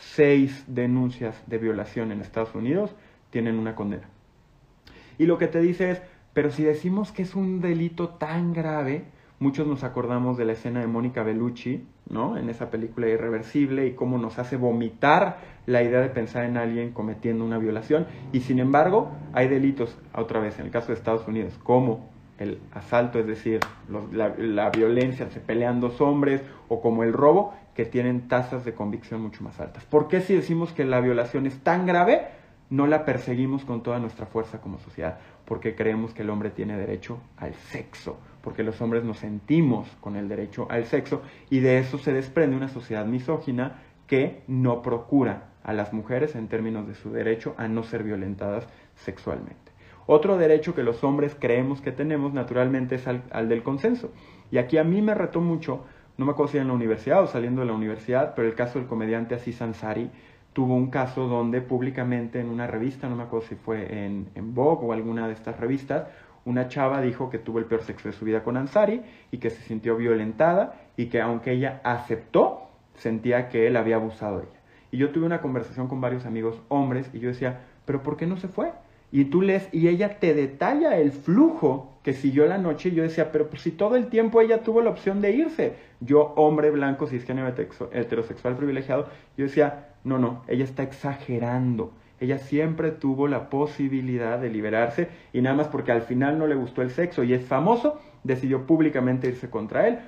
denuncias 0.67 1.43
de 1.47 1.59
violación 1.59 2.13
en 2.13 2.21
Estados 2.21 2.55
Unidos 2.55 2.95
tienen 3.31 3.59
una 3.59 3.75
condena. 3.75 4.09
Y 5.19 5.27
lo 5.27 5.39
que 5.39 5.49
te 5.49 5.61
dice 5.61 5.91
es, 5.91 6.03
pero 6.33 6.51
si 6.51 6.63
decimos 6.63 7.13
que 7.13 7.23
es 7.23 7.35
un 7.35 7.61
delito 7.61 8.11
tan 8.11 8.53
grave, 8.53 9.05
muchos 9.39 9.67
nos 9.67 9.85
acordamos 9.85 10.37
de 10.37 10.45
la 10.45 10.53
escena 10.53 10.81
de 10.81 10.87
Mónica 10.87 11.23
Bellucci, 11.23 11.85
¿no? 12.11 12.37
En 12.37 12.51
esa 12.51 12.71
película 12.71 13.09
irreversible 13.09 13.87
y 13.87 13.95
cómo 13.95 14.19
nos 14.19 14.39
hace 14.39 14.57
vomitar 14.57 15.39
la 15.67 15.83
idea 15.83 16.01
de 16.01 16.09
pensar 16.09 16.45
en 16.45 16.57
alguien 16.57 16.93
cometiendo 16.93 17.45
una 17.45 17.59
violación. 17.59 18.07
Y 18.33 18.41
sin 18.41 18.59
embargo, 18.59 19.11
hay 19.33 19.49
delitos, 19.49 19.97
otra 20.15 20.41
vez, 20.41 20.59
en 20.59 20.67
el 20.67 20.73
caso 20.73 20.89
de 20.89 20.95
Estados 20.95 21.27
Unidos, 21.29 21.59
como 21.63 22.11
el 22.39 22.59
asalto, 22.73 23.19
es 23.19 23.27
decir, 23.27 23.61
la, 24.13 24.35
la, 24.37 24.71
violencia, 24.71 25.29
se 25.31 25.41
pelean 25.41 25.79
dos 25.79 26.01
hombres, 26.01 26.43
o 26.69 26.81
como 26.81 27.05
el 27.05 27.13
robo, 27.13 27.55
que 27.75 27.85
tienen 27.85 28.29
tasas 28.29 28.65
de 28.65 28.75
convicción 28.75 29.21
mucho 29.21 29.45
más 29.45 29.61
altas. 29.61 29.85
¿Por 29.85 30.09
qué 30.09 30.21
si 30.21 30.35
decimos 30.35 30.73
que 30.73 30.85
la 30.85 31.01
violación 31.01 31.47
es 31.47 31.59
tan 31.61 31.87
grave, 31.87 32.29
no 32.71 32.87
la 32.87 33.05
perseguimos 33.05 33.65
con 33.65 33.83
toda 33.83 33.99
nuestra 33.99 34.27
fuerza 34.27 34.61
como 34.61 34.79
sociedad? 34.79 35.19
Porque 35.45 35.75
creemos 35.75 36.15
que 36.15 36.23
el 36.23 36.31
hombre 36.31 36.51
tiene 36.51 36.79
derecho 36.79 37.19
al 37.37 37.55
sexo, 37.55 38.19
porque 38.43 38.63
los 38.63 38.81
hombres 38.81 39.05
nos 39.05 39.19
sentimos 39.19 39.89
con 40.01 40.17
el 40.17 40.29
derecho 40.29 40.67
al 40.71 40.87
sexo, 40.87 41.23
y 41.51 41.61
de 41.61 41.79
eso 41.79 41.99
se 41.99 42.13
desprende 42.13 42.57
una 42.57 42.69
sociedad 42.69 43.05
misógina 43.05 43.83
que 44.07 44.43
no 44.49 44.83
procura 44.83 45.51
a 45.63 45.73
las 45.73 45.93
mujeres 45.93 46.35
en 46.35 46.49
términos 46.49 46.87
de 46.89 46.95
su 46.95 47.13
derecho 47.13 47.55
a 47.59 47.69
no 47.69 47.83
ser 47.83 48.03
violentadas 48.03 48.67
sexualmente. 48.97 49.71
Otro 50.07 50.37
derecho 50.39 50.75
que 50.75 50.83
los 50.83 51.05
hombres 51.05 51.37
creemos 51.39 51.81
que 51.81 51.93
tenemos 51.93 52.33
naturalmente 52.33 52.97
es 52.97 53.07
al, 53.07 53.49
del 53.49 53.63
consenso. 53.63 54.11
Y 54.51 54.59
aquí 54.59 54.79
a 54.79 54.85
mí 54.85 55.03
me 55.03 55.15
retó 55.15 55.41
mucho, 55.41 55.85
no 56.19 56.27
me 56.27 56.33
acuerdo 56.33 56.53
si 56.53 56.59
en 56.59 56.67
la 56.67 56.75
universidad 56.75 57.23
o 57.23 57.29
saliendo 57.29 57.61
de 57.61 57.69
la 57.69 57.75
universidad, 57.75 58.35
pero 58.35 58.49
el 58.49 58.57
caso 58.57 58.81
del 58.81 58.89
comediante 58.89 59.37
Aziz 59.37 59.63
Ansari 59.63 60.11
tuvo 60.53 60.75
un 60.75 60.91
caso 60.91 61.29
donde 61.29 61.61
públicamente 61.61 62.41
en 62.41 62.49
una 62.49 62.67
revista, 62.67 63.09
no 63.09 63.15
me 63.15 63.23
acuerdo 63.23 63.47
si 63.47 63.55
fue 63.55 64.05
en, 64.05 64.29
en 64.35 64.53
Vogue 64.53 64.85
o 64.85 64.93
alguna 64.93 65.29
de 65.29 65.35
estas 65.35 65.61
revistas, 65.61 66.09
una 66.45 66.69
chava 66.69 67.01
dijo 67.01 67.31
que 67.31 67.39
tuvo 67.39 67.59
el 67.59 67.67
peor 67.67 67.83
sexo 67.83 68.09
de 68.09 68.15
su 68.15 68.25
vida 68.25 68.43
con 68.43 68.57
Ansari 68.57 69.03
y 69.31 69.39
que 69.39 69.51
se 69.51 69.63
sintió 69.63 69.97
violentada 69.97 70.81
y 70.97 71.07
que 71.07 71.21
aunque 71.21 71.53
ella 71.53 71.81
aceptó, 71.85 72.69
sentía 72.95 73.49
que 73.49 73.67
él 73.67 73.77
había 73.77 73.97
abusado 73.97 74.39
de 74.39 74.45
ella. 74.45 74.61
Y 74.91 74.99
yo 74.99 75.11
tuve 75.11 75.27
una 75.27 75.41
conversación 75.41 75.89
con 75.89 76.01
varios 76.01 76.27
amigos 76.27 76.61
hombres 76.69 77.11
y 77.13 77.21
yo 77.21 77.29
decía, 77.29 77.61
pero 77.85 78.03
¿por 78.03 78.17
qué 78.17 78.27
no 78.27 78.37
se 78.37 78.49
fue? 78.49 78.73
Y 79.13 79.27
tú 79.27 79.43
lees 79.43 79.69
y 79.73 79.89
ella 79.89 80.19
te 80.21 80.35
detalla 80.35 80.97
el 80.97 81.13
flujo 81.13 81.99
que 82.03 82.13
siguió 82.13 82.47
la 82.47 82.59
noche 82.59 82.89
y 82.89 82.95
yo 82.95 83.03
decía, 83.03 83.33
pero 83.33 83.49
pues 83.49 83.63
si 83.63 83.73
todo 83.73 83.97
el 83.97 84.07
tiempo 84.07 84.41
ella 84.41 84.63
tuvo 84.63 84.81
la 84.81 84.91
opción 84.91 85.21
de 85.21 85.33
irse, 85.33 85.75
yo 86.01 86.33
hombre 86.37 86.71
blanco, 86.71 87.07
cisgénero 87.07 87.53
heterosexual 87.93 88.57
privilegiado, 88.57 89.09
yo 89.37 89.45
decía, 89.45 89.89
no, 90.05 90.19
no, 90.19 90.43
ella 90.49 90.65
está 90.65 90.83
exagerando. 90.83 91.93
Ella 92.21 92.39
siempre 92.39 92.91
tuvo 92.91 93.29
la 93.29 93.49
posibilidad 93.49 94.39
de 94.39 94.51
liberarse 94.51 95.09
y 95.33 95.41
nada 95.41 95.57
más 95.57 95.69
porque 95.69 95.91
al 95.91 96.03
final 96.03 96.39
no 96.39 96.47
le 96.47 96.55
gustó 96.55 96.83
el 96.83 96.91
sexo 96.91 97.25
y 97.25 97.33
es 97.33 97.45
famoso, 97.45 97.99
decidió 98.25 98.67
públicamente 98.67 99.29
irse 99.29 99.49
contra 99.49 99.89
él. 99.89 99.99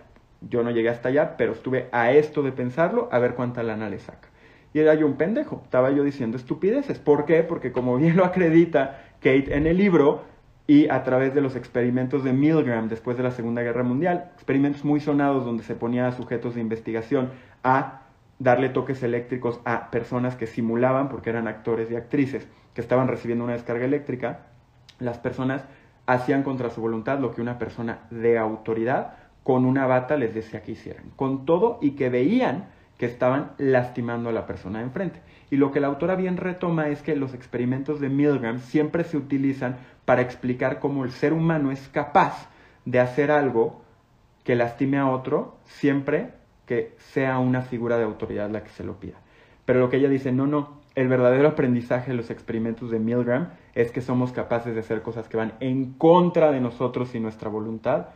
Yo 0.43 0.63
no 0.63 0.71
llegué 0.71 0.91
hasta 0.91 1.09
allá, 1.09 1.37
pero 1.39 1.53
estuve 1.53 1.89
a 1.91 2.13
esto 2.13 2.43
de 2.43 2.53
pensarlo, 2.53 3.09
a 3.11 3.19
ver 3.19 3.35
cuánta 3.35 3.63
lana 3.63 3.89
le 3.89 3.99
saca. 3.99 4.29
Y 4.75 4.81
era 4.81 4.95
yo 4.95 5.07
un 5.07 5.15
pendejo, 5.15 5.63
estaba 5.65 5.91
yo 5.91 6.05
diciendo 6.05 6.37
estupideces. 6.37 6.99
¿Por 6.99 7.25
qué? 7.25 7.43
Porque 7.43 7.73
como 7.73 7.97
bien 7.97 8.17
lo 8.17 8.25
acredita 8.25 9.01
Kate 9.21 9.57
en 9.57 9.67
el 9.67 9.79
libro 9.79 10.23
y 10.67 10.89
a 10.89 11.03
través 11.05 11.35
de 11.35 11.41
los 11.41 11.57
experimentos 11.57 12.25
de 12.25 12.33
Milgram 12.33 12.89
después 12.89 13.17
de 13.17 13.23
la 13.23 13.31
Segunda 13.31 13.63
Guerra 13.63 13.83
Mundial, 13.83 14.31
experimentos 14.35 14.85
muy 14.85 15.01
sonados 15.01 15.45
donde 15.45 15.63
se 15.63 15.75
ponía 15.75 16.07
a 16.09 16.13
sujetos 16.13 16.55
de 16.55 16.61
investigación 16.61 17.31
a 17.65 18.02
darle 18.43 18.71
toques 18.71 19.03
eléctricos 19.03 19.61
a 19.65 19.91
personas 19.91 20.35
que 20.35 20.47
simulaban, 20.47 21.09
porque 21.09 21.31
eran 21.31 21.47
actores 21.47 21.91
y 21.91 21.97
actrices, 21.97 22.49
que 22.75 22.81
estaban 22.81 23.07
recibiendo 23.07 23.45
una 23.45 23.53
descarga 23.53 23.85
eléctrica, 23.85 24.47
las 24.99 25.19
personas 25.19 25.65
hacían 26.07 26.43
contra 26.43 26.71
su 26.71 26.81
voluntad 26.81 27.21
lo 27.21 27.31
que 27.31 27.41
una 27.41 27.59
persona 27.59 28.01
de 28.11 28.39
autoridad 28.39 29.15
con 29.45 29.65
una 29.65 29.87
bata 29.87 30.17
les 30.17 30.35
decía 30.35 30.63
que 30.63 30.73
hicieran, 30.73 31.11
con 31.15 31.47
todo 31.47 31.79
y 31.81 31.93
que 31.93 32.09
veían 32.09 32.67
que 32.99 33.07
estaban 33.07 33.53
lastimando 33.59 34.29
a 34.29 34.33
la 34.33 34.47
persona 34.47 34.79
de 34.79 34.87
enfrente. 34.87 35.21
Y 35.51 35.57
lo 35.57 35.71
que 35.71 35.81
la 35.81 35.89
autora 35.89 36.15
bien 36.17 36.37
retoma 36.37 36.89
es 36.89 37.03
que 37.03 37.17
los 37.17 37.35
experimentos 37.35 38.01
de 38.01 38.09
Milgram 38.09 38.59
siempre 38.59 39.05
se 39.05 39.17
utilizan 39.17 39.77
para 40.05 40.23
explicar 40.23 40.79
cómo 40.79 41.05
el 41.05 41.13
ser 41.13 41.33
humano 41.33 41.71
es 41.71 41.89
capaz 41.89 42.49
de 42.85 43.01
hacer 43.01 43.31
algo 43.31 43.83
que 44.45 44.57
lastime 44.57 44.99
a 44.99 45.09
otro 45.09 45.57
siempre 45.65 46.42
que 46.67 46.95
sea 46.99 47.39
una 47.39 47.63
figura 47.63 47.99
de 47.99 48.05
autoridad 48.05 48.51
la 48.51 48.63
que 48.63 48.71
se 48.71 48.85
lo 48.85 48.99
pida. 48.99 49.17
Pero 49.65 49.81
lo 49.81 49.91
que 49.91 49.99
ella 49.99 50.09
dice, 50.09 50.33
no, 50.33 50.47
no, 50.47 50.81
el 50.95 51.09
verdadero 51.09 51.49
aprendizaje 51.49 52.11
de 52.11 52.17
los 52.17 52.31
experimentos 52.31 52.91
de 52.91 52.99
Milgram 52.99 53.51
es 53.75 53.93
que 53.93 54.01
somos 54.01 54.33
capaces 54.33 54.75
de 54.75 54.81
hacer 54.81 55.03
cosas 55.03 55.29
que 55.29 55.37
van 55.37 55.55
en 55.61 55.93
contra 55.95 56.51
de 56.51 56.61
nosotros 56.61 57.15
y 57.15 57.21
nuestra 57.21 57.49
voluntad, 57.49 58.09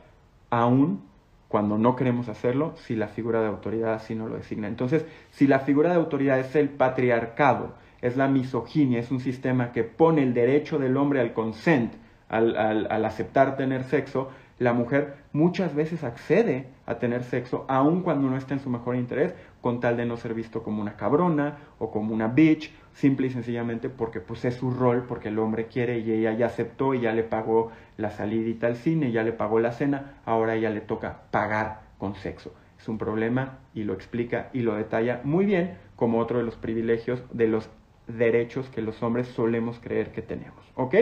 aún 0.51 1.03
cuando 1.49 1.79
no 1.79 1.97
queremos 1.97 2.29
hacerlo 2.29 2.75
si 2.77 2.97
la 2.97 3.09
figura 3.09 3.41
de 3.41 3.47
autoridad 3.47 3.95
así 3.95 4.15
no 4.15 4.29
lo 4.29 4.37
designa. 4.37 4.69
Entonces, 4.69 5.07
si 5.31 5.47
la 5.47 5.61
figura 5.61 5.91
de 5.91 5.97
autoridad 5.97 6.39
es 6.39 6.55
el 6.57 6.69
patriarcado, 6.69 7.75
es 8.03 8.17
la 8.17 8.29
misoginia, 8.29 8.99
es 8.99 9.11
un 9.11 9.21
sistema 9.21 9.73
que 9.73 9.85
pone 9.85 10.23
el 10.23 10.35
derecho 10.35 10.79
del 10.79 10.97
hombre 10.97 11.21
al 11.21 11.33
consent, 11.33 11.95
al, 12.29 12.57
al, 12.57 13.05
aceptar 13.05 13.57
tener 13.57 13.85
sexo, 13.85 14.31
la 14.59 14.73
mujer 14.73 15.17
muchas 15.37 15.75
veces 15.75 16.03
accede 16.03 16.67
a 16.87 16.99
tener 16.99 17.23
sexo 17.23 17.67
aun 17.69 18.03
cuando 18.03 18.29
no 18.31 18.37
está 18.37 18.55
en 18.55 18.61
su 18.61 18.71
mejor 18.71 18.97
interés, 18.97 19.35
con 19.61 19.81
tal 19.81 19.97
de 19.97 20.07
no 20.07 20.17
ser 20.17 20.33
visto 20.33 20.63
como 20.63 20.81
una 20.81 20.97
cabrona 20.97 21.59
o 21.79 21.91
como 21.91 22.15
una 22.15 22.29
bitch, 22.29 22.73
simple 22.95 23.27
y 23.27 23.31
sencillamente 23.31 23.91
porque 23.91 24.21
pues 24.21 24.45
es 24.47 24.55
su 24.55 24.71
rol, 24.71 25.05
porque 25.07 25.29
el 25.29 25.39
hombre 25.39 25.67
quiere 25.67 25.99
y 25.99 26.11
ella 26.11 26.33
ya 26.33 26.47
aceptó 26.47 26.95
y 26.95 27.01
ya 27.01 27.13
le 27.13 27.23
pagó 27.23 27.71
la 27.99 28.11
salidita 28.11 28.67
al 28.67 28.77
cine, 28.77 29.13
ya 29.13 29.23
le 29.23 29.33
pagó 29.33 29.61
la 29.61 29.73
cena, 29.73 30.21
ahora 30.25 30.55
ella 30.55 30.71
le 30.71 30.81
toca 30.81 31.25
pagar 31.31 31.83
con 31.99 32.15
sexo. 32.15 32.55
Es 32.79 32.89
un 32.89 32.97
problema 32.97 33.59
y 33.75 33.85
lo 33.85 33.93
explica 33.93 34.49
y 34.55 34.61
lo 34.61 34.75
detalla 34.75 35.21
muy 35.25 35.45
bien 35.45 35.77
como 35.97 36.19
otro 36.19 36.39
de 36.39 36.45
los 36.45 36.57
privilegios 36.57 37.23
de 37.33 37.49
los 37.49 37.69
derechos 38.07 38.69
que 38.71 38.81
los 38.81 39.03
hombres 39.03 39.29
solemos 39.29 39.81
creer 39.81 40.13
que 40.13 40.23
tenemos. 40.23 40.65
¿Ok? 40.77 40.95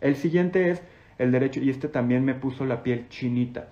El 0.00 0.14
siguiente 0.14 0.70
es 0.70 0.82
el 1.20 1.32
derecho, 1.32 1.60
y 1.60 1.68
este 1.68 1.88
también 1.88 2.24
me 2.24 2.34
puso 2.34 2.64
la 2.64 2.82
piel 2.82 3.06
chinita, 3.10 3.68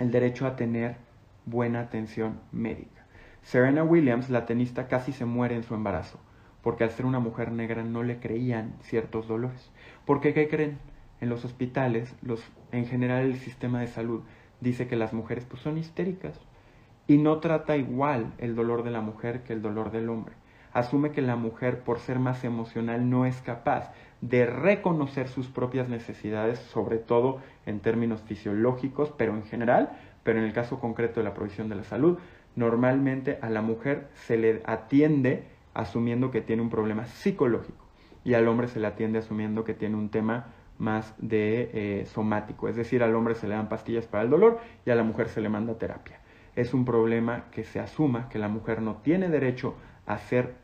el 0.00 0.10
derecho 0.10 0.46
a 0.46 0.56
tener 0.56 0.96
buena 1.44 1.80
atención 1.80 2.40
médica. 2.50 3.06
Serena 3.42 3.84
Williams, 3.84 4.30
la 4.30 4.46
tenista, 4.46 4.88
casi 4.88 5.12
se 5.12 5.26
muere 5.26 5.54
en 5.54 5.62
su 5.62 5.74
embarazo, 5.74 6.18
porque 6.62 6.84
al 6.84 6.90
ser 6.90 7.06
una 7.06 7.20
mujer 7.20 7.52
negra 7.52 7.84
no 7.84 8.02
le 8.02 8.18
creían 8.18 8.74
ciertos 8.80 9.28
dolores. 9.28 9.70
Porque, 10.06 10.34
¿qué 10.34 10.48
creen? 10.48 10.78
En 11.20 11.28
los 11.28 11.44
hospitales, 11.44 12.16
los, 12.22 12.42
en 12.72 12.86
general 12.86 13.26
el 13.26 13.36
sistema 13.36 13.80
de 13.80 13.88
salud 13.88 14.22
dice 14.60 14.88
que 14.88 14.96
las 14.96 15.12
mujeres 15.12 15.44
pues, 15.44 15.62
son 15.62 15.76
histéricas 15.76 16.40
y 17.06 17.18
no 17.18 17.38
trata 17.40 17.76
igual 17.76 18.32
el 18.38 18.54
dolor 18.54 18.82
de 18.82 18.90
la 18.90 19.02
mujer 19.02 19.42
que 19.42 19.52
el 19.52 19.60
dolor 19.60 19.90
del 19.90 20.08
hombre. 20.08 20.34
Asume 20.72 21.10
que 21.10 21.22
la 21.22 21.36
mujer, 21.36 21.80
por 21.80 21.98
ser 21.98 22.18
más 22.18 22.44
emocional, 22.44 23.10
no 23.10 23.26
es 23.26 23.40
capaz 23.40 23.92
de 24.20 24.46
reconocer 24.46 25.28
sus 25.28 25.48
propias 25.48 25.88
necesidades, 25.88 26.58
sobre 26.58 26.98
todo 26.98 27.38
en 27.66 27.80
términos 27.80 28.22
fisiológicos, 28.22 29.12
pero 29.16 29.34
en 29.34 29.44
general, 29.44 29.90
pero 30.22 30.38
en 30.38 30.44
el 30.44 30.52
caso 30.52 30.78
concreto 30.78 31.20
de 31.20 31.24
la 31.24 31.34
provisión 31.34 31.68
de 31.68 31.76
la 31.76 31.84
salud, 31.84 32.18
normalmente 32.54 33.38
a 33.42 33.50
la 33.50 33.62
mujer 33.62 34.08
se 34.14 34.36
le 34.36 34.62
atiende 34.64 35.44
asumiendo 35.74 36.30
que 36.30 36.40
tiene 36.40 36.62
un 36.62 36.70
problema 36.70 37.06
psicológico 37.06 37.84
y 38.24 38.34
al 38.34 38.48
hombre 38.48 38.68
se 38.68 38.80
le 38.80 38.86
atiende 38.86 39.18
asumiendo 39.18 39.64
que 39.64 39.74
tiene 39.74 39.96
un 39.96 40.10
tema 40.10 40.46
más 40.78 41.14
de 41.18 41.70
eh, 41.72 42.06
somático, 42.06 42.68
es 42.68 42.76
decir, 42.76 43.02
al 43.02 43.14
hombre 43.14 43.34
se 43.34 43.46
le 43.46 43.54
dan 43.54 43.68
pastillas 43.68 44.06
para 44.06 44.24
el 44.24 44.30
dolor 44.30 44.60
y 44.86 44.90
a 44.90 44.94
la 44.94 45.02
mujer 45.02 45.28
se 45.28 45.40
le 45.40 45.48
manda 45.48 45.78
terapia. 45.78 46.20
Es 46.56 46.74
un 46.74 46.84
problema 46.84 47.44
que 47.50 47.64
se 47.64 47.80
asuma 47.80 48.28
que 48.28 48.38
la 48.38 48.48
mujer 48.48 48.82
no 48.82 48.96
tiene 48.96 49.28
derecho 49.28 49.74
a 50.06 50.18
ser 50.18 50.54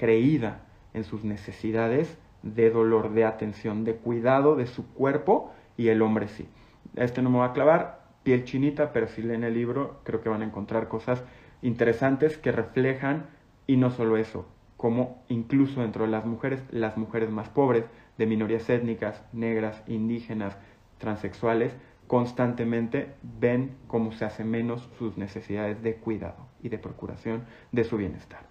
creída 0.00 0.62
en 0.94 1.04
sus 1.04 1.24
necesidades 1.24 2.16
de 2.42 2.70
dolor, 2.70 3.12
de 3.12 3.26
atención, 3.26 3.84
de 3.84 3.96
cuidado 3.96 4.56
de 4.56 4.66
su 4.66 4.86
cuerpo 4.94 5.52
y 5.76 5.88
el 5.88 6.00
hombre 6.00 6.28
sí. 6.28 6.48
Este 6.96 7.20
no 7.20 7.28
me 7.28 7.40
va 7.40 7.48
a 7.48 7.52
clavar, 7.52 8.00
piel 8.22 8.44
chinita, 8.44 8.94
pero 8.94 9.08
si 9.08 9.20
leen 9.20 9.44
el 9.44 9.52
libro 9.52 10.00
creo 10.04 10.22
que 10.22 10.30
van 10.30 10.40
a 10.40 10.46
encontrar 10.46 10.88
cosas 10.88 11.22
interesantes 11.60 12.38
que 12.38 12.50
reflejan, 12.50 13.26
y 13.66 13.76
no 13.76 13.90
solo 13.90 14.16
eso, 14.16 14.46
como 14.78 15.22
incluso 15.28 15.82
dentro 15.82 16.06
de 16.06 16.10
las 16.10 16.24
mujeres, 16.24 16.62
las 16.70 16.96
mujeres 16.96 17.28
más 17.28 17.50
pobres 17.50 17.84
de 18.16 18.24
minorías 18.24 18.70
étnicas, 18.70 19.22
negras, 19.34 19.82
indígenas, 19.86 20.56
transexuales, 20.96 21.76
constantemente 22.06 23.12
ven 23.38 23.76
cómo 23.86 24.12
se 24.12 24.24
hace 24.24 24.44
menos 24.44 24.88
sus 24.98 25.18
necesidades 25.18 25.82
de 25.82 25.96
cuidado 25.96 26.48
y 26.62 26.70
de 26.70 26.78
procuración 26.78 27.44
de 27.70 27.84
su 27.84 27.98
bienestar. 27.98 28.49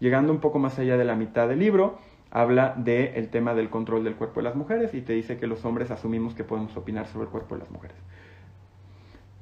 Llegando 0.00 0.32
un 0.32 0.40
poco 0.40 0.58
más 0.58 0.78
allá 0.78 0.96
de 0.96 1.04
la 1.04 1.14
mitad 1.14 1.48
del 1.48 1.58
libro, 1.60 1.98
habla 2.30 2.74
del 2.76 3.28
tema 3.28 3.54
del 3.54 3.70
control 3.70 4.02
del 4.02 4.16
cuerpo 4.16 4.40
de 4.40 4.44
las 4.44 4.56
mujeres 4.56 4.94
y 4.94 5.02
te 5.02 5.12
dice 5.12 5.36
que 5.36 5.46
los 5.46 5.64
hombres 5.64 5.90
asumimos 5.90 6.34
que 6.34 6.44
podemos 6.44 6.76
opinar 6.76 7.06
sobre 7.06 7.26
el 7.26 7.30
cuerpo 7.30 7.54
de 7.54 7.60
las 7.60 7.70
mujeres. 7.70 7.96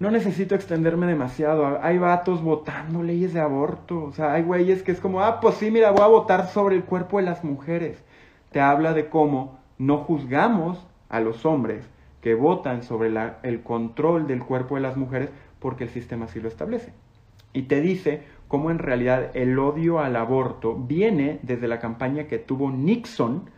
No 0.00 0.10
necesito 0.12 0.54
extenderme 0.54 1.06
demasiado. 1.06 1.80
Hay 1.82 1.98
vatos 1.98 2.42
votando 2.42 3.02
leyes 3.02 3.32
de 3.34 3.40
aborto. 3.40 4.04
O 4.04 4.12
sea, 4.12 4.32
hay 4.32 4.42
güeyes 4.42 4.84
que 4.84 4.92
es 4.92 5.00
como, 5.00 5.22
ah, 5.22 5.40
pues 5.40 5.56
sí, 5.56 5.70
mira, 5.72 5.90
voy 5.90 6.02
a 6.02 6.06
votar 6.06 6.46
sobre 6.48 6.76
el 6.76 6.84
cuerpo 6.84 7.18
de 7.18 7.24
las 7.24 7.42
mujeres. 7.42 8.04
Te 8.52 8.60
habla 8.60 8.94
de 8.94 9.08
cómo 9.08 9.58
no 9.76 9.98
juzgamos 9.98 10.86
a 11.08 11.20
los 11.20 11.44
hombres 11.44 11.88
que 12.20 12.34
votan 12.34 12.82
sobre 12.82 13.12
el 13.42 13.62
control 13.62 14.26
del 14.26 14.44
cuerpo 14.44 14.76
de 14.76 14.82
las 14.82 14.96
mujeres 14.96 15.30
porque 15.58 15.84
el 15.84 15.90
sistema 15.90 16.26
así 16.26 16.40
lo 16.40 16.48
establece. 16.48 16.92
Y 17.52 17.62
te 17.62 17.80
dice 17.80 18.22
cómo 18.48 18.70
en 18.70 18.78
realidad 18.78 19.30
el 19.34 19.58
odio 19.58 20.00
al 20.00 20.16
aborto 20.16 20.74
viene 20.74 21.38
desde 21.42 21.68
la 21.68 21.78
campaña 21.78 22.24
que 22.24 22.38
tuvo 22.38 22.70
Nixon 22.70 23.50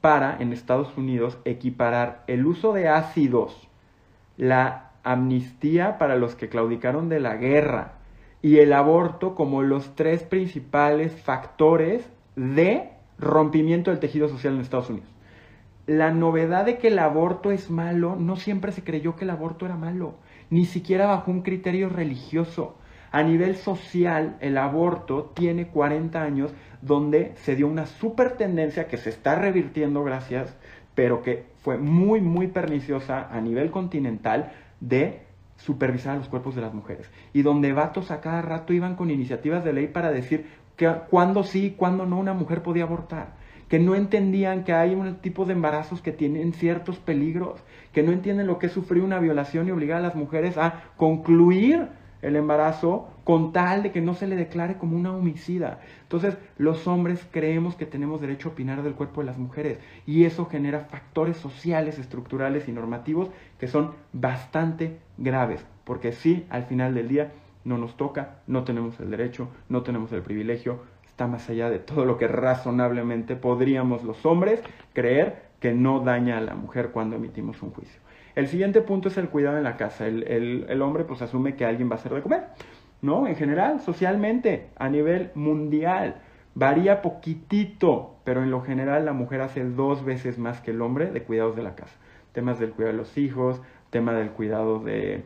para 0.00 0.36
en 0.40 0.52
Estados 0.52 0.96
Unidos 0.96 1.38
equiparar 1.44 2.24
el 2.26 2.46
uso 2.46 2.72
de 2.72 2.88
ácidos, 2.88 3.68
la 4.36 4.92
amnistía 5.02 5.98
para 5.98 6.16
los 6.16 6.34
que 6.34 6.48
claudicaron 6.48 7.08
de 7.08 7.20
la 7.20 7.36
guerra 7.36 7.94
y 8.42 8.58
el 8.58 8.72
aborto 8.72 9.34
como 9.34 9.62
los 9.62 9.94
tres 9.96 10.22
principales 10.22 11.12
factores 11.20 12.08
de 12.36 12.90
rompimiento 13.18 13.90
del 13.90 14.00
tejido 14.00 14.28
social 14.28 14.54
en 14.54 14.60
Estados 14.60 14.90
Unidos 14.90 15.16
la 15.86 16.10
novedad 16.10 16.64
de 16.64 16.78
que 16.78 16.88
el 16.88 16.98
aborto 16.98 17.52
es 17.52 17.70
malo, 17.70 18.16
no 18.16 18.36
siempre 18.36 18.72
se 18.72 18.82
creyó 18.82 19.14
que 19.16 19.24
el 19.24 19.30
aborto 19.30 19.66
era 19.66 19.76
malo, 19.76 20.14
ni 20.50 20.64
siquiera 20.64 21.06
bajo 21.06 21.30
un 21.30 21.42
criterio 21.42 21.88
religioso. 21.88 22.74
A 23.16 23.22
nivel 23.22 23.56
social, 23.56 24.36
el 24.40 24.58
aborto 24.58 25.32
tiene 25.34 25.68
40 25.68 26.22
años 26.22 26.52
donde 26.82 27.32
se 27.36 27.56
dio 27.56 27.66
una 27.66 27.86
super 27.86 28.36
tendencia 28.36 28.88
que 28.88 28.98
se 28.98 29.08
está 29.08 29.36
revirtiendo 29.36 30.04
gracias, 30.04 30.54
pero 30.94 31.22
que 31.22 31.46
fue 31.60 31.78
muy, 31.78 32.20
muy 32.20 32.48
perniciosa 32.48 33.26
a 33.34 33.40
nivel 33.40 33.70
continental 33.70 34.52
de 34.80 35.22
supervisar 35.56 36.18
los 36.18 36.28
cuerpos 36.28 36.56
de 36.56 36.60
las 36.60 36.74
mujeres. 36.74 37.10
Y 37.32 37.40
donde 37.40 37.72
vatos 37.72 38.10
a 38.10 38.20
cada 38.20 38.42
rato 38.42 38.74
iban 38.74 38.96
con 38.96 39.10
iniciativas 39.10 39.64
de 39.64 39.72
ley 39.72 39.86
para 39.86 40.12
decir 40.12 40.44
que 40.76 40.86
cuándo 41.08 41.42
sí 41.42 41.68
y 41.68 41.70
cuándo 41.70 42.04
no 42.04 42.18
una 42.18 42.34
mujer 42.34 42.62
podía 42.62 42.84
abortar 42.84 43.46
que 43.68 43.78
no 43.80 43.94
entendían 43.94 44.62
que 44.62 44.74
hay 44.74 44.94
un 44.94 45.16
tipo 45.16 45.44
de 45.44 45.54
embarazos 45.54 46.00
que 46.00 46.12
tienen 46.12 46.52
ciertos 46.52 46.98
peligros, 46.98 47.64
que 47.92 48.04
no 48.04 48.12
entienden 48.12 48.46
lo 48.46 48.60
que 48.60 48.66
es 48.66 48.72
sufrir 48.72 49.02
una 49.02 49.18
violación 49.18 49.66
y 49.66 49.72
obligar 49.72 49.98
a 49.98 50.02
las 50.02 50.14
mujeres 50.14 50.56
a 50.56 50.84
concluir 50.96 51.88
el 52.22 52.36
embarazo 52.36 53.08
con 53.24 53.52
tal 53.52 53.82
de 53.82 53.92
que 53.92 54.00
no 54.00 54.14
se 54.14 54.26
le 54.26 54.36
declare 54.36 54.78
como 54.78 54.96
una 54.96 55.14
homicida. 55.14 55.80
Entonces, 56.02 56.36
los 56.58 56.86
hombres 56.86 57.26
creemos 57.30 57.74
que 57.74 57.86
tenemos 57.86 58.20
derecho 58.20 58.48
a 58.48 58.52
opinar 58.52 58.82
del 58.82 58.94
cuerpo 58.94 59.20
de 59.20 59.26
las 59.26 59.38
mujeres 59.38 59.78
y 60.06 60.24
eso 60.24 60.46
genera 60.46 60.80
factores 60.80 61.36
sociales, 61.36 61.98
estructurales 61.98 62.68
y 62.68 62.72
normativos 62.72 63.30
que 63.58 63.68
son 63.68 63.92
bastante 64.12 64.98
graves, 65.18 65.64
porque 65.84 66.12
sí, 66.12 66.46
al 66.50 66.64
final 66.64 66.94
del 66.94 67.08
día 67.08 67.32
no 67.64 67.78
nos 67.78 67.96
toca, 67.96 68.38
no 68.46 68.64
tenemos 68.64 68.98
el 69.00 69.10
derecho, 69.10 69.48
no 69.68 69.82
tenemos 69.82 70.12
el 70.12 70.22
privilegio, 70.22 70.80
está 71.06 71.26
más 71.26 71.48
allá 71.50 71.68
de 71.68 71.80
todo 71.80 72.04
lo 72.04 72.18
que 72.18 72.28
razonablemente 72.28 73.36
podríamos 73.36 74.04
los 74.04 74.24
hombres 74.24 74.62
creer 74.92 75.46
que 75.60 75.72
no 75.72 76.00
daña 76.00 76.38
a 76.38 76.42
la 76.42 76.54
mujer 76.54 76.90
cuando 76.92 77.16
emitimos 77.16 77.62
un 77.62 77.70
juicio. 77.70 78.05
El 78.36 78.48
siguiente 78.48 78.82
punto 78.82 79.08
es 79.08 79.16
el 79.16 79.30
cuidado 79.30 79.56
en 79.56 79.64
la 79.64 79.76
casa. 79.76 80.06
El, 80.06 80.80
hombre 80.82 81.04
pues 81.04 81.22
asume 81.22 81.56
que 81.56 81.64
alguien 81.64 81.88
va 81.90 81.94
a 81.94 81.98
hacer 81.98 82.12
de 82.12 82.22
comer, 82.22 82.44
¿no? 83.02 83.26
En 83.26 83.34
general, 83.34 83.80
socialmente, 83.80 84.68
a 84.76 84.88
nivel 84.88 85.30
mundial. 85.34 86.22
Varía 86.54 87.02
poquitito, 87.02 88.16
pero 88.24 88.42
en 88.42 88.50
lo 88.50 88.60
general 88.60 89.04
la 89.04 89.12
mujer 89.12 89.40
hace 89.40 89.64
dos 89.64 90.04
veces 90.04 90.38
más 90.38 90.60
que 90.60 90.70
el 90.70 90.82
hombre 90.82 91.10
de 91.10 91.22
cuidados 91.22 91.56
de 91.56 91.62
la 91.62 91.74
casa. 91.74 91.96
Temas 92.32 92.60
del 92.60 92.70
cuidado 92.70 92.92
de 92.92 92.98
los 92.98 93.18
hijos, 93.18 93.62
tema 93.90 94.12
del 94.12 94.30
cuidado 94.30 94.80
de, 94.80 95.24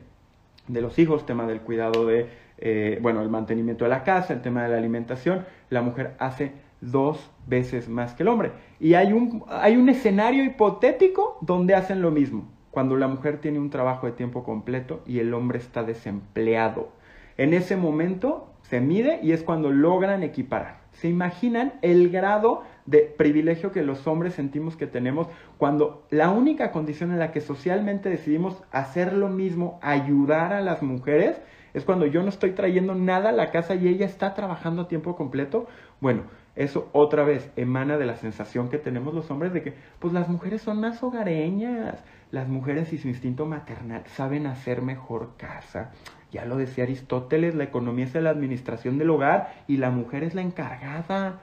de 0.68 0.81
los 0.81 0.99
hijos, 0.99 1.27
tema 1.27 1.46
del 1.46 1.61
cuidado 1.61 2.07
de 2.07 2.29
eh, 2.62 2.99
bueno, 3.01 3.23
el 3.23 3.31
mantenimiento 3.31 3.85
de 3.85 3.90
la 3.90 4.05
casa, 4.05 4.35
el 4.35 4.42
tema 4.42 4.62
de 4.62 4.68
la 4.68 4.77
alimentación, 4.77 5.46
la 5.70 5.81
mujer 5.83 6.14
hace 6.18 6.53
dos 6.81 7.31
veces 7.46 7.88
más 7.88 8.14
que 8.14 8.23
el 8.23 8.29
hombre. 8.29 8.53
Y 8.79 8.94
hay 8.94 9.12
un, 9.12 9.44
hay 9.49 9.77
un 9.77 9.88
escenario 9.88 10.44
hipotético 10.44 11.38
donde 11.40 11.75
hacen 11.75 12.03
lo 12.03 12.11
mismo, 12.11 12.49
cuando 12.70 12.96
la 12.96 13.09
mujer 13.09 13.38
tiene 13.38 13.59
un 13.59 13.70
trabajo 13.70 14.06
de 14.06 14.12
tiempo 14.12 14.44
completo 14.44 15.02
y 15.06 15.18
el 15.18 15.35
hombre 15.35 15.59
está 15.59 15.83
desempleado. 15.83 16.90
En 17.37 17.54
ese 17.54 17.76
momento 17.76 18.52
se 18.62 18.80
mide 18.80 19.20
y 19.22 19.33
es 19.33 19.42
cuando 19.42 19.70
logran 19.70 20.22
equiparar. 20.22 20.80
¿Se 20.92 21.09
imaginan 21.09 21.74
el 21.83 22.11
grado 22.11 22.62
de 22.87 23.00
privilegio 23.00 23.72
que 23.72 23.83
los 23.83 24.06
hombres 24.06 24.35
sentimos 24.35 24.76
que 24.76 24.87
tenemos 24.87 25.28
cuando 25.59 26.06
la 26.11 26.30
única 26.30 26.72
condición 26.72 27.12
en 27.12 27.18
la 27.18 27.33
que 27.33 27.40
socialmente 27.40 28.09
decidimos 28.09 28.62
hacer 28.72 29.12
lo 29.12 29.28
mismo, 29.28 29.78
ayudar 29.83 30.52
a 30.52 30.61
las 30.61 30.83
mujeres, 30.83 31.40
es 31.72 31.85
cuando 31.85 32.06
yo 32.06 32.22
no 32.22 32.28
estoy 32.28 32.50
trayendo 32.50 32.94
nada 32.94 33.28
a 33.28 33.33
la 33.33 33.50
casa 33.50 33.74
y 33.76 33.87
ella 33.87 34.06
está 34.06 34.35
trabajando 34.35 34.83
a 34.83 34.88
tiempo 34.88 35.14
completo. 35.14 35.66
Bueno, 36.00 36.24
eso 36.56 36.88
otra 36.92 37.22
vez 37.24 37.50
emana 37.56 37.96
de 37.96 38.06
la 38.06 38.16
sensación 38.16 38.68
que 38.68 38.78
tenemos 38.78 39.14
los 39.14 39.30
hombres 39.30 39.52
de 39.52 39.62
que, 39.62 39.74
pues 40.00 40.12
las 40.12 40.28
mujeres 40.28 40.62
son 40.62 40.80
más 40.80 41.02
hogareñas, 41.02 42.02
las 42.30 42.48
mujeres 42.48 42.92
y 42.92 42.98
su 42.98 43.08
instinto 43.08 43.46
maternal 43.46 44.04
saben 44.06 44.46
hacer 44.46 44.82
mejor 44.82 45.36
casa. 45.36 45.92
Ya 46.30 46.44
lo 46.44 46.56
decía 46.56 46.84
Aristóteles, 46.84 47.54
la 47.54 47.64
economía 47.64 48.04
es 48.04 48.14
la 48.14 48.30
administración 48.30 48.98
del 48.98 49.10
hogar 49.10 49.64
y 49.66 49.78
la 49.78 49.90
mujer 49.90 50.22
es 50.22 50.34
la 50.34 50.42
encargada. 50.42 51.40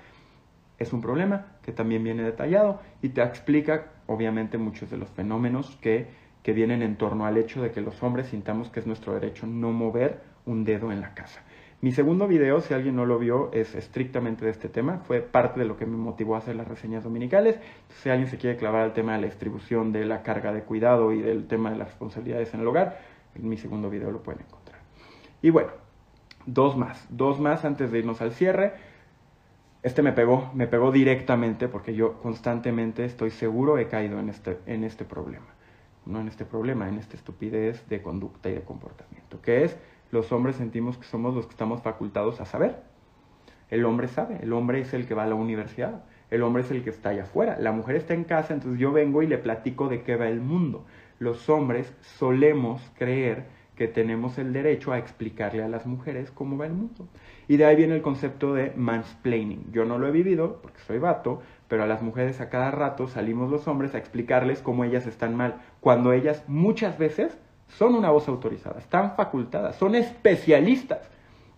Es 0.80 0.93
un 0.93 1.02
problema 1.02 1.47
que 1.62 1.71
también 1.71 2.04
viene 2.04 2.23
detallado 2.23 2.82
y 3.02 3.10
te 3.10 3.21
explica, 3.21 3.88
obviamente, 4.06 4.58
muchos 4.58 4.89
de 4.89 4.97
los 4.97 5.10
fenómenos 5.10 5.76
que 5.82 6.08
que 6.47 6.54
vienen 6.54 6.82
en 6.82 6.95
torno 6.95 7.26
al 7.26 7.36
hecho 7.36 7.62
de 7.62 7.71
que 7.71 7.82
los 7.82 8.02
hombres 8.02 8.28
sintamos 8.28 8.69
que 8.69 8.80
es 8.80 8.88
nuestro 8.88 9.13
derecho 9.13 9.45
no 9.45 9.73
mover 9.73 10.21
un 10.45 10.63
dedo 10.63 10.93
en 10.93 11.02
la 11.02 11.13
casa. 11.13 11.41
Mi 11.80 11.92
segundo 11.92 12.28
video, 12.28 12.60
si 12.60 12.74
alguien 12.74 12.96
no 12.96 13.06
lo 13.06 13.20
vio, 13.20 13.52
es 13.54 13.76
estrictamente 13.76 14.44
de 14.44 14.50
este 14.50 14.68
tema. 14.68 14.98
Fue 15.06 15.22
parte 15.22 15.60
de 15.60 15.68
lo 15.68 15.78
que 15.78 15.86
me 15.86 15.96
motivó 15.96 16.34
a 16.34 16.40
hacer 16.40 16.56
las 16.56 16.68
reseñas 16.68 17.04
dominicales. 17.04 17.60
Si 18.02 18.10
alguien 18.10 18.28
se 18.28 18.40
quiere 18.40 18.58
clavar 18.58 18.82
al 18.82 18.94
tema 18.94 19.13
de 19.13 19.22
la 19.22 19.28
distribución 19.28 19.92
de 19.92 20.04
la 20.06 20.24
carga 20.24 20.54
de 20.54 20.63
cuidado 20.63 21.13
y 21.13 21.22
del 21.22 21.46
tema 21.46 21.70
de 21.70 21.78
las 21.78 21.90
responsabilidades 21.90 22.52
en 22.56 22.62
el 22.62 22.68
hogar, 22.68 22.98
en 23.36 23.48
mi 23.48 23.58
segundo 23.58 23.92
video 23.92 24.10
lo 24.10 24.24
pueden 24.24 24.42
encontrar. 24.42 24.80
Y 25.44 25.52
bueno, 25.52 25.70
dos 26.48 26.76
más. 26.76 27.06
Dos 27.12 27.40
más 27.40 27.63
antes 27.63 27.92
de 27.92 28.00
irnos 28.00 28.22
al 28.22 28.32
cierre. 28.32 28.74
Este 29.84 30.02
me 30.02 30.13
pegó, 30.13 30.50
me 30.56 30.66
pegó 30.66 30.92
directamente 30.92 31.68
porque 31.68 31.94
yo 31.94 32.20
constantemente 32.24 33.06
estoy 33.06 33.30
seguro 33.30 33.78
he 33.78 33.88
caído 33.88 34.20
en 34.20 34.30
este, 34.30 34.58
en 34.66 34.84
este 34.84 35.06
problema 35.06 35.46
no 36.08 36.22
en 36.22 36.30
este 36.30 36.46
problema, 36.46 36.88
en 36.88 36.98
esta 36.98 37.18
estupidez 37.18 37.88
de 37.90 38.02
conducta 38.02 38.50
y 38.50 38.54
de 38.54 38.62
comportamiento, 38.62 39.42
que 39.42 39.66
es 39.66 39.78
los 40.12 40.32
hombres 40.32 40.56
sentimos 40.56 40.98
que 40.98 41.06
somos 41.06 41.36
los 41.36 41.46
que 41.46 41.52
estamos 41.52 41.82
facultados 41.82 42.39
a 42.41 42.46
saber. 42.46 42.78
El 43.70 43.86
hombre 43.86 44.08
sabe, 44.08 44.39
el 44.41 44.54
hombre 44.54 44.82
es 44.82 44.93
el 44.93 45.08
que 45.08 45.13
va 45.13 45.24
a 45.24 45.28
la 45.28 45.36
universidad, 45.36 46.04
el 46.30 46.43
hombre 46.43 46.63
es 46.63 46.72
el 46.72 46.84
que 46.84 46.89
está 46.89 47.10
allá 47.10 47.24
afuera, 47.24 47.58
la 47.60 47.72
mujer 47.72 47.98
está 47.98 48.13
en 48.13 48.24
casa, 48.24 48.54
entonces 48.54 48.80
yo 48.80 48.91
vengo 48.91 49.24
y 49.24 49.28
le 49.28 49.38
platico 49.38 49.89
de 49.89 50.04
qué 50.04 50.15
va 50.15 50.28
el 50.28 50.41
mundo. 50.41 50.86
Los 51.20 51.50
hombres 51.50 51.93
solemos 52.02 52.82
creer 52.98 53.46
que 53.78 53.88
tenemos 53.88 54.38
el 54.39 54.54
derecho 54.54 54.91
a 54.91 54.98
explicarle 54.98 55.63
a 55.63 55.67
las 55.67 55.86
mujeres 55.86 56.32
cómo 56.32 56.58
va 56.58 56.65
el 56.65 56.74
mundo. 56.74 57.08
Y 57.48 57.58
de 57.58 57.65
ahí 57.65 57.76
viene 57.76 57.96
el 57.96 58.02
concepto 58.02 58.54
de 58.54 58.74
mansplaining. 58.76 59.72
Yo 59.72 59.86
no 59.86 60.00
lo 60.00 60.08
he 60.08 60.12
vivido 60.12 60.60
porque 60.62 60.80
soy 60.82 60.98
vato, 60.98 61.41
pero 61.67 61.84
a 61.84 61.88
las 61.88 62.02
mujeres 62.02 62.41
a 62.41 62.50
cada 62.50 62.72
rato 62.72 63.08
salimos 63.08 63.52
los 63.52 63.67
hombres 63.67 63.93
a 63.93 64.00
explicarles 64.00 64.62
cómo 64.62 64.84
ellas 64.84 65.06
están 65.06 65.36
mal, 65.36 65.62
cuando 65.80 66.12
ellas 66.12 66.43
muchas 66.48 66.98
veces 66.98 67.38
son 67.68 67.96
una 67.96 68.10
voz 68.10 68.28
autorizada, 68.28 68.80
están 68.80 69.16
facultadas, 69.16 69.76
son 69.76 69.96
especialistas. 69.96 71.10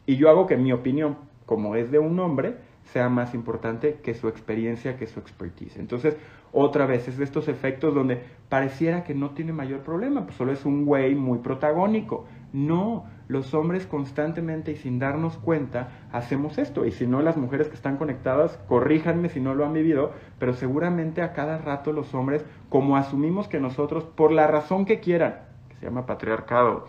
Y 0.05 0.17
yo 0.17 0.29
hago 0.29 0.47
que 0.47 0.57
mi 0.57 0.73
opinión, 0.73 1.17
como 1.45 1.75
es 1.75 1.91
de 1.91 1.99
un 1.99 2.19
hombre, 2.19 2.57
sea 2.83 3.09
más 3.09 3.33
importante 3.35 3.99
que 4.03 4.15
su 4.15 4.27
experiencia, 4.27 4.97
que 4.97 5.07
su 5.07 5.19
expertise. 5.19 5.77
Entonces, 5.77 6.17
otra 6.51 6.87
vez 6.87 7.07
es 7.07 7.17
de 7.17 7.23
estos 7.23 7.47
efectos 7.47 7.93
donde 7.93 8.23
pareciera 8.49 9.03
que 9.03 9.13
no 9.13 9.31
tiene 9.31 9.53
mayor 9.53 9.81
problema, 9.81 10.23
pues 10.25 10.35
solo 10.35 10.51
es 10.51 10.65
un 10.65 10.85
güey 10.85 11.13
muy 11.13 11.39
protagónico. 11.39 12.25
No, 12.51 13.05
los 13.27 13.53
hombres 13.53 13.85
constantemente 13.85 14.71
y 14.71 14.75
sin 14.75 14.97
darnos 14.97 15.37
cuenta 15.37 16.07
hacemos 16.11 16.57
esto. 16.57 16.85
Y 16.85 16.91
si 16.91 17.05
no, 17.05 17.21
las 17.21 17.37
mujeres 17.37 17.67
que 17.67 17.75
están 17.75 17.97
conectadas, 17.97 18.57
corríjanme 18.67 19.29
si 19.29 19.39
no 19.39 19.53
lo 19.53 19.65
han 19.65 19.73
vivido, 19.73 20.13
pero 20.39 20.53
seguramente 20.53 21.21
a 21.21 21.33
cada 21.33 21.59
rato 21.59 21.93
los 21.93 22.15
hombres, 22.15 22.43
como 22.69 22.97
asumimos 22.97 23.47
que 23.47 23.59
nosotros, 23.59 24.03
por 24.03 24.31
la 24.31 24.47
razón 24.47 24.85
que 24.85 24.99
quieran, 24.99 25.48
se 25.79 25.85
llama 25.85 26.05
patriarcado, 26.05 26.87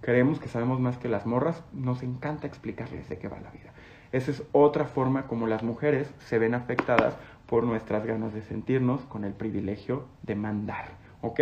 creemos 0.00 0.38
que 0.38 0.48
sabemos 0.48 0.80
más 0.80 0.98
que 0.98 1.08
las 1.08 1.26
morras, 1.26 1.62
nos 1.72 2.02
encanta 2.02 2.46
explicarles 2.46 3.08
de 3.08 3.18
qué 3.18 3.28
va 3.28 3.40
la 3.40 3.50
vida. 3.50 3.72
Esa 4.12 4.30
es 4.30 4.42
otra 4.52 4.84
forma 4.84 5.26
como 5.26 5.46
las 5.46 5.62
mujeres 5.62 6.12
se 6.18 6.38
ven 6.38 6.54
afectadas 6.54 7.16
por 7.46 7.64
nuestras 7.64 8.06
ganas 8.06 8.32
de 8.34 8.42
sentirnos 8.42 9.02
con 9.02 9.24
el 9.24 9.32
privilegio 9.32 10.06
de 10.22 10.34
mandar. 10.34 10.86
¿Ok? 11.20 11.40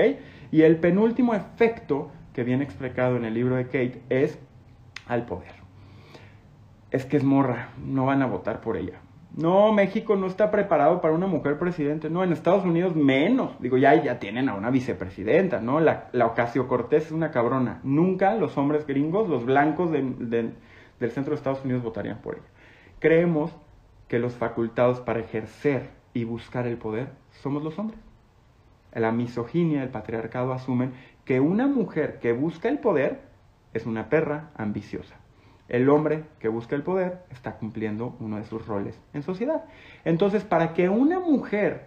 Y 0.50 0.62
el 0.62 0.76
penúltimo 0.76 1.34
efecto 1.34 2.10
que 2.32 2.44
viene 2.44 2.64
explicado 2.64 3.16
en 3.16 3.24
el 3.24 3.34
libro 3.34 3.56
de 3.56 3.64
Kate 3.64 4.02
es 4.08 4.38
al 5.06 5.26
poder. 5.26 5.54
Es 6.90 7.04
que 7.04 7.16
es 7.16 7.24
morra, 7.24 7.70
no 7.84 8.06
van 8.06 8.22
a 8.22 8.26
votar 8.26 8.60
por 8.60 8.76
ella. 8.76 9.00
No, 9.36 9.70
México 9.70 10.16
no 10.16 10.26
está 10.26 10.50
preparado 10.50 11.02
para 11.02 11.12
una 11.12 11.26
mujer 11.26 11.58
presidente. 11.58 12.08
No, 12.08 12.24
en 12.24 12.32
Estados 12.32 12.64
Unidos 12.64 12.96
menos. 12.96 13.60
Digo, 13.60 13.76
ya, 13.76 13.94
ya 14.02 14.18
tienen 14.18 14.48
a 14.48 14.54
una 14.54 14.70
vicepresidenta, 14.70 15.60
¿no? 15.60 15.78
La, 15.78 16.08
la 16.12 16.26
Ocasio 16.26 16.66
Cortés 16.66 17.06
es 17.06 17.12
una 17.12 17.30
cabrona. 17.30 17.80
Nunca 17.84 18.34
los 18.34 18.56
hombres 18.56 18.86
gringos, 18.86 19.28
los 19.28 19.44
blancos 19.44 19.92
del 19.92 20.54
centro 21.10 21.32
de 21.32 21.34
Estados 21.36 21.62
Unidos 21.64 21.82
votarían 21.82 22.22
por 22.22 22.36
ella. 22.36 22.46
Creemos 22.98 23.54
que 24.08 24.18
los 24.18 24.32
facultados 24.34 25.00
para 25.00 25.20
ejercer 25.20 25.90
y 26.14 26.24
buscar 26.24 26.66
el 26.66 26.78
poder 26.78 27.10
somos 27.30 27.62
los 27.62 27.78
hombres. 27.78 28.00
La 28.94 29.12
misoginia, 29.12 29.82
el 29.82 29.90
patriarcado 29.90 30.54
asumen 30.54 30.94
que 31.26 31.40
una 31.40 31.66
mujer 31.66 32.20
que 32.20 32.32
busca 32.32 32.70
el 32.70 32.78
poder 32.78 33.20
es 33.74 33.84
una 33.84 34.08
perra 34.08 34.48
ambiciosa. 34.56 35.16
El 35.68 35.88
hombre 35.88 36.24
que 36.38 36.48
busca 36.48 36.76
el 36.76 36.82
poder 36.82 37.24
está 37.30 37.56
cumpliendo 37.56 38.16
uno 38.20 38.36
de 38.36 38.44
sus 38.44 38.66
roles 38.66 39.00
en 39.14 39.22
sociedad. 39.22 39.64
Entonces, 40.04 40.44
para 40.44 40.74
que 40.74 40.88
una 40.88 41.18
mujer 41.18 41.86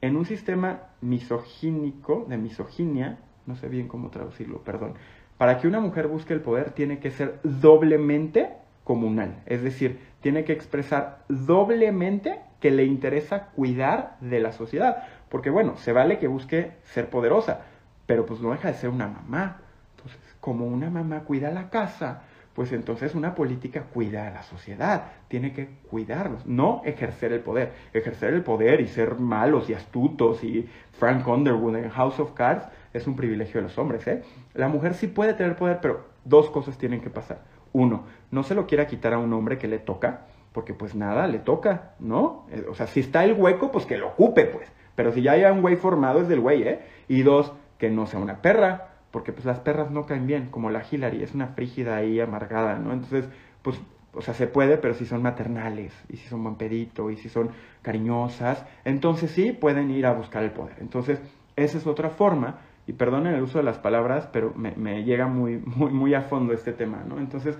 en 0.00 0.16
un 0.16 0.24
sistema 0.24 0.80
misogínico, 1.00 2.24
de 2.28 2.38
misoginia, 2.38 3.18
no 3.46 3.56
sé 3.56 3.68
bien 3.68 3.88
cómo 3.88 4.10
traducirlo, 4.10 4.62
perdón, 4.62 4.94
para 5.36 5.58
que 5.58 5.68
una 5.68 5.80
mujer 5.80 6.06
busque 6.08 6.32
el 6.32 6.40
poder 6.40 6.70
tiene 6.72 6.98
que 6.98 7.10
ser 7.10 7.40
doblemente 7.42 8.50
comunal, 8.84 9.42
es 9.46 9.62
decir, 9.62 10.00
tiene 10.20 10.44
que 10.44 10.52
expresar 10.52 11.24
doblemente 11.28 12.40
que 12.60 12.70
le 12.70 12.84
interesa 12.84 13.46
cuidar 13.46 14.16
de 14.20 14.40
la 14.40 14.52
sociedad, 14.52 15.04
porque 15.28 15.50
bueno, 15.50 15.76
se 15.76 15.92
vale 15.92 16.18
que 16.18 16.28
busque 16.28 16.72
ser 16.84 17.08
poderosa, 17.08 17.62
pero 18.06 18.26
pues 18.26 18.40
no 18.40 18.50
deja 18.50 18.68
de 18.68 18.74
ser 18.74 18.90
una 18.90 19.06
mamá. 19.06 19.58
Entonces, 19.96 20.20
como 20.40 20.66
una 20.66 20.90
mamá 20.90 21.20
cuida 21.20 21.50
la 21.50 21.70
casa, 21.70 22.24
pues 22.54 22.72
entonces 22.72 23.14
una 23.14 23.34
política 23.34 23.84
cuida 23.84 24.26
a 24.26 24.30
la 24.30 24.42
sociedad, 24.42 25.12
tiene 25.28 25.52
que 25.52 25.68
cuidarlos, 25.88 26.46
no 26.46 26.82
ejercer 26.84 27.32
el 27.32 27.40
poder. 27.40 27.72
Ejercer 27.92 28.34
el 28.34 28.42
poder 28.42 28.80
y 28.80 28.88
ser 28.88 29.16
malos 29.16 29.70
y 29.70 29.74
astutos 29.74 30.42
y 30.42 30.68
Frank 30.92 31.26
Underwood 31.26 31.76
en 31.76 31.90
House 31.90 32.18
of 32.18 32.32
Cards 32.32 32.66
es 32.92 33.06
un 33.06 33.16
privilegio 33.16 33.60
de 33.60 33.68
los 33.68 33.78
hombres. 33.78 34.06
¿eh? 34.06 34.22
La 34.54 34.68
mujer 34.68 34.94
sí 34.94 35.06
puede 35.06 35.34
tener 35.34 35.56
poder, 35.56 35.78
pero 35.80 36.04
dos 36.24 36.50
cosas 36.50 36.76
tienen 36.76 37.00
que 37.00 37.10
pasar. 37.10 37.42
Uno, 37.72 38.04
no 38.30 38.42
se 38.42 38.54
lo 38.54 38.66
quiera 38.66 38.86
quitar 38.86 39.14
a 39.14 39.18
un 39.18 39.32
hombre 39.32 39.58
que 39.58 39.68
le 39.68 39.78
toca, 39.78 40.26
porque 40.52 40.74
pues 40.74 40.94
nada, 40.96 41.28
le 41.28 41.38
toca, 41.38 41.92
¿no? 42.00 42.46
Eh, 42.50 42.66
o 42.68 42.74
sea, 42.74 42.88
si 42.88 43.00
está 43.00 43.24
el 43.24 43.34
hueco, 43.34 43.70
pues 43.70 43.86
que 43.86 43.96
lo 43.96 44.08
ocupe, 44.08 44.44
pues. 44.44 44.68
Pero 44.96 45.12
si 45.12 45.22
ya 45.22 45.32
hay 45.32 45.44
un 45.44 45.62
güey 45.62 45.76
formado, 45.76 46.20
es 46.20 46.28
del 46.28 46.40
güey, 46.40 46.64
¿eh? 46.64 46.80
Y 47.06 47.22
dos, 47.22 47.52
que 47.78 47.88
no 47.90 48.06
sea 48.06 48.18
una 48.18 48.42
perra, 48.42 48.89
porque 49.10 49.32
pues 49.32 49.44
las 49.44 49.60
perras 49.60 49.90
no 49.90 50.06
caen 50.06 50.26
bien, 50.26 50.48
como 50.50 50.70
la 50.70 50.82
Hillary, 50.88 51.22
es 51.22 51.34
una 51.34 51.48
frígida 51.48 51.96
ahí 51.96 52.20
amargada, 52.20 52.78
¿no? 52.78 52.92
Entonces, 52.92 53.28
pues, 53.62 53.80
o 54.12 54.22
sea, 54.22 54.34
se 54.34 54.46
puede, 54.46 54.76
pero 54.76 54.94
si 54.94 55.06
son 55.06 55.22
maternales, 55.22 55.92
y 56.08 56.16
si 56.16 56.28
son 56.28 56.42
buen 56.42 56.56
pedito, 56.56 57.10
y 57.10 57.16
si 57.16 57.28
son 57.28 57.50
cariñosas, 57.82 58.64
entonces 58.84 59.30
sí 59.30 59.52
pueden 59.52 59.90
ir 59.90 60.06
a 60.06 60.12
buscar 60.12 60.42
el 60.42 60.50
poder. 60.50 60.76
Entonces, 60.80 61.20
esa 61.56 61.78
es 61.78 61.86
otra 61.86 62.10
forma, 62.10 62.58
y 62.86 62.92
perdonen 62.92 63.34
el 63.34 63.42
uso 63.42 63.58
de 63.58 63.64
las 63.64 63.78
palabras, 63.78 64.28
pero 64.32 64.52
me, 64.56 64.72
me 64.72 65.04
llega 65.04 65.26
muy, 65.26 65.58
muy, 65.58 65.90
muy 65.92 66.14
a 66.14 66.22
fondo 66.22 66.52
este 66.52 66.72
tema, 66.72 67.04
¿no? 67.06 67.18
Entonces, 67.18 67.58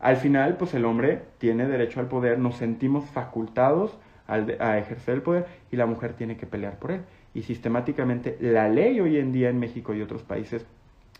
al 0.00 0.16
final, 0.16 0.56
pues 0.56 0.74
el 0.74 0.84
hombre 0.84 1.22
tiene 1.38 1.66
derecho 1.68 2.00
al 2.00 2.08
poder, 2.08 2.38
nos 2.38 2.56
sentimos 2.56 3.04
facultados 3.10 3.96
a 4.26 4.78
ejercer 4.78 5.16
el 5.16 5.22
poder 5.22 5.46
y 5.70 5.76
la 5.76 5.86
mujer 5.86 6.14
tiene 6.14 6.36
que 6.36 6.46
pelear 6.46 6.78
por 6.78 6.90
él. 6.90 7.02
Y 7.34 7.42
sistemáticamente 7.42 8.36
la 8.40 8.68
ley 8.68 8.98
hoy 9.00 9.18
en 9.18 9.32
día 9.32 9.50
en 9.50 9.58
México 9.58 9.94
y 9.94 10.02
otros 10.02 10.22
países 10.22 10.66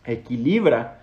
equilibra 0.05 1.01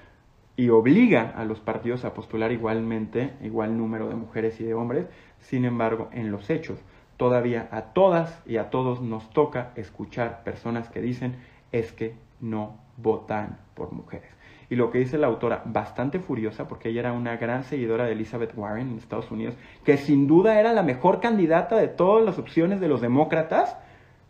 y 0.56 0.70
obliga 0.70 1.34
a 1.38 1.46
los 1.46 1.60
partidos 1.60 2.04
a 2.04 2.14
postular 2.14 2.52
igualmente, 2.52 3.34
igual 3.42 3.78
número 3.78 4.10
de 4.10 4.16
mujeres 4.16 4.60
y 4.60 4.66
de 4.66 4.74
hombres. 4.74 5.08
Sin 5.40 5.64
embargo, 5.64 6.10
en 6.12 6.32
los 6.32 6.50
hechos, 6.50 6.80
todavía 7.16 7.70
a 7.72 7.94
todas 7.94 8.42
y 8.46 8.58
a 8.58 8.70
todos 8.70 9.02
nos 9.02 9.30
toca 9.30 9.72
escuchar 9.76 10.44
personas 10.44 10.90
que 10.90 11.02
dicen 11.02 11.36
es 11.72 11.92
que 11.92 12.16
no 12.42 12.76
votan 12.98 13.58
por 13.74 13.92
mujeres. 13.92 14.30
Y 14.70 14.76
lo 14.76 14.92
que 14.92 15.00
dice 15.00 15.18
la 15.18 15.28
autora, 15.28 15.64
bastante 15.66 16.20
furiosa, 16.20 16.68
porque 16.68 16.90
ella 16.90 17.00
era 17.00 17.14
una 17.14 17.38
gran 17.38 17.64
seguidora 17.64 18.06
de 18.06 18.12
Elizabeth 18.12 18.54
Warren 18.56 18.90
en 18.90 18.98
Estados 18.98 19.32
Unidos, 19.32 19.56
que 19.84 19.98
sin 19.98 20.28
duda 20.28 20.60
era 20.60 20.74
la 20.74 20.84
mejor 20.84 21.22
candidata 21.22 21.76
de 21.76 21.88
todas 21.88 22.24
las 22.24 22.38
opciones 22.38 22.80
de 22.80 22.88
los 22.88 23.02
demócratas, 23.02 23.78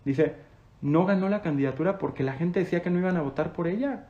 dice, 0.05 0.35
no 0.81 1.05
ganó 1.05 1.27
la 1.27 1.41
candidatura 1.41 1.97
porque 1.97 2.23
la 2.23 2.33
gente 2.33 2.59
decía 2.59 2.81
que 2.81 2.89
no 2.89 2.99
iban 2.99 3.17
a 3.17 3.21
votar 3.21 3.51
por 3.51 3.67
ella. 3.67 4.07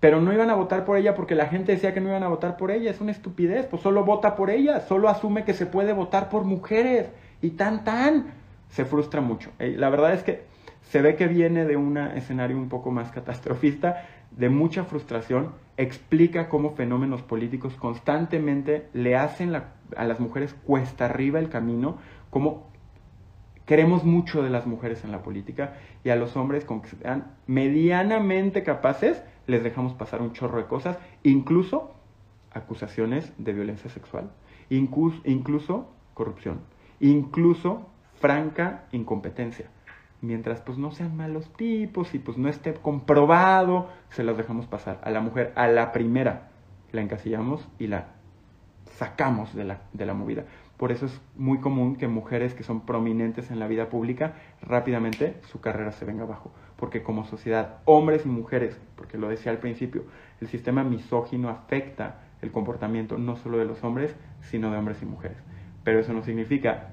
Pero 0.00 0.20
no 0.20 0.32
iban 0.32 0.50
a 0.50 0.54
votar 0.54 0.84
por 0.84 0.96
ella 0.96 1.14
porque 1.14 1.34
la 1.34 1.46
gente 1.46 1.72
decía 1.72 1.92
que 1.92 2.00
no 2.00 2.08
iban 2.08 2.22
a 2.22 2.28
votar 2.28 2.56
por 2.56 2.70
ella. 2.70 2.90
Es 2.90 3.00
una 3.00 3.10
estupidez. 3.10 3.66
Pues 3.66 3.82
solo 3.82 4.04
vota 4.04 4.36
por 4.36 4.50
ella. 4.50 4.80
Solo 4.80 5.08
asume 5.08 5.44
que 5.44 5.54
se 5.54 5.66
puede 5.66 5.92
votar 5.92 6.28
por 6.28 6.44
mujeres. 6.44 7.08
Y 7.42 7.50
tan, 7.50 7.84
tan. 7.84 8.26
Se 8.68 8.84
frustra 8.84 9.20
mucho. 9.20 9.50
Eh, 9.58 9.74
la 9.76 9.88
verdad 9.88 10.12
es 10.12 10.22
que 10.22 10.44
se 10.82 11.02
ve 11.02 11.16
que 11.16 11.26
viene 11.26 11.64
de 11.64 11.76
un 11.76 11.98
escenario 11.98 12.56
un 12.56 12.68
poco 12.68 12.90
más 12.90 13.10
catastrofista, 13.10 14.06
de 14.30 14.48
mucha 14.48 14.84
frustración. 14.84 15.52
Explica 15.76 16.48
cómo 16.48 16.70
fenómenos 16.74 17.22
políticos 17.22 17.74
constantemente 17.74 18.86
le 18.94 19.16
hacen 19.16 19.54
a 19.54 20.04
las 20.04 20.20
mujeres 20.20 20.54
cuesta 20.64 21.06
arriba 21.06 21.40
el 21.40 21.48
camino. 21.48 21.98
Cómo 22.30 22.68
queremos 23.66 24.04
mucho 24.04 24.42
de 24.42 24.48
las 24.48 24.66
mujeres 24.66 25.04
en 25.04 25.12
la 25.12 25.22
política 25.22 25.74
y 26.04 26.10
a 26.10 26.16
los 26.16 26.36
hombres 26.36 26.64
con 26.64 26.80
que 26.80 26.88
sean 26.88 27.32
medianamente 27.46 28.62
capaces 28.62 29.22
les 29.48 29.64
dejamos 29.64 29.94
pasar 29.94 30.22
un 30.22 30.32
chorro 30.32 30.58
de 30.58 30.66
cosas, 30.66 30.98
incluso 31.24 31.90
acusaciones 32.52 33.32
de 33.38 33.52
violencia 33.54 33.90
sexual, 33.90 34.30
incluso, 34.70 35.88
corrupción, 36.14 36.60
incluso 37.00 37.88
franca 38.20 38.84
incompetencia. 38.92 39.70
Mientras 40.20 40.60
pues 40.60 40.78
no 40.78 40.90
sean 40.90 41.16
malos 41.16 41.52
tipos 41.54 42.14
y 42.14 42.18
pues 42.18 42.36
no 42.36 42.48
esté 42.48 42.74
comprobado, 42.74 43.88
se 44.10 44.22
las 44.22 44.36
dejamos 44.36 44.66
pasar. 44.66 45.00
A 45.02 45.10
la 45.10 45.20
mujer, 45.20 45.52
a 45.56 45.66
la 45.66 45.92
primera, 45.92 46.50
la 46.92 47.00
encasillamos 47.00 47.66
y 47.78 47.86
la 47.86 48.08
sacamos 48.96 49.54
de 49.54 49.64
la, 49.64 49.82
de 49.92 50.06
la 50.06 50.14
movida. 50.14 50.44
Por 50.76 50.92
eso 50.92 51.06
es 51.06 51.20
muy 51.36 51.58
común 51.58 51.96
que 51.96 52.06
mujeres 52.06 52.54
que 52.54 52.64
son 52.64 52.82
prominentes 52.82 53.50
en 53.50 53.58
la 53.58 53.66
vida 53.66 53.88
pública 53.88 54.34
rápidamente 54.60 55.40
su 55.50 55.60
carrera 55.60 55.92
se 55.92 56.04
venga 56.04 56.24
abajo. 56.24 56.52
Porque 56.78 57.02
como 57.02 57.24
sociedad, 57.24 57.80
hombres 57.84 58.24
y 58.24 58.28
mujeres, 58.28 58.78
porque 58.96 59.18
lo 59.18 59.28
decía 59.28 59.52
al 59.52 59.58
principio, 59.58 60.04
el 60.40 60.48
sistema 60.48 60.84
misógino 60.84 61.48
afecta 61.48 62.20
el 62.40 62.52
comportamiento 62.52 63.18
no 63.18 63.36
solo 63.36 63.58
de 63.58 63.64
los 63.64 63.82
hombres, 63.82 64.14
sino 64.40 64.70
de 64.70 64.78
hombres 64.78 65.02
y 65.02 65.04
mujeres. 65.04 65.36
Pero 65.82 65.98
eso 65.98 66.12
no 66.12 66.22
significa 66.22 66.90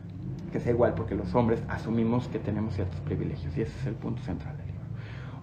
que 0.51 0.59
sea 0.59 0.73
igual, 0.73 0.95
porque 0.95 1.15
los 1.15 1.35
hombres 1.35 1.63
asumimos 1.67 2.27
que 2.29 2.39
tenemos 2.39 2.73
ciertos 2.73 2.99
privilegios 3.01 3.55
y 3.57 3.61
ese 3.61 3.77
es 3.79 3.85
el 3.85 3.93
punto 3.93 4.21
central 4.23 4.57
del 4.57 4.67
libro. 4.67 4.81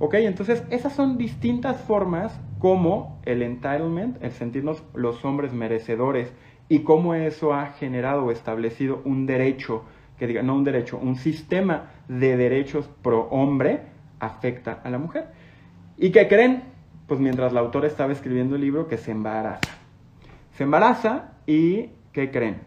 Ok, 0.00 0.14
entonces 0.14 0.64
esas 0.70 0.92
son 0.92 1.18
distintas 1.18 1.80
formas 1.82 2.40
como 2.58 3.20
el 3.24 3.42
entitlement, 3.42 4.20
el 4.22 4.32
sentirnos 4.32 4.82
los 4.94 5.24
hombres 5.24 5.52
merecedores 5.52 6.32
y 6.68 6.80
cómo 6.80 7.14
eso 7.14 7.54
ha 7.54 7.66
generado 7.66 8.24
o 8.24 8.30
establecido 8.32 9.02
un 9.04 9.26
derecho, 9.26 9.84
que 10.18 10.26
diga, 10.26 10.42
no 10.42 10.56
un 10.56 10.64
derecho, 10.64 10.98
un 10.98 11.16
sistema 11.16 11.90
de 12.08 12.36
derechos 12.36 12.88
pro 13.02 13.28
hombre 13.30 13.91
afecta 14.22 14.80
a 14.84 14.88
la 14.88 14.98
mujer. 14.98 15.26
¿Y 15.98 16.12
qué 16.12 16.28
creen? 16.28 16.62
Pues 17.06 17.20
mientras 17.20 17.52
la 17.52 17.60
autora 17.60 17.88
estaba 17.88 18.12
escribiendo 18.12 18.54
el 18.54 18.62
libro, 18.62 18.86
que 18.88 18.96
se 18.96 19.10
embaraza. 19.10 19.60
Se 20.52 20.62
embaraza 20.62 21.32
y 21.46 21.90
¿qué 22.12 22.30
creen? 22.30 22.60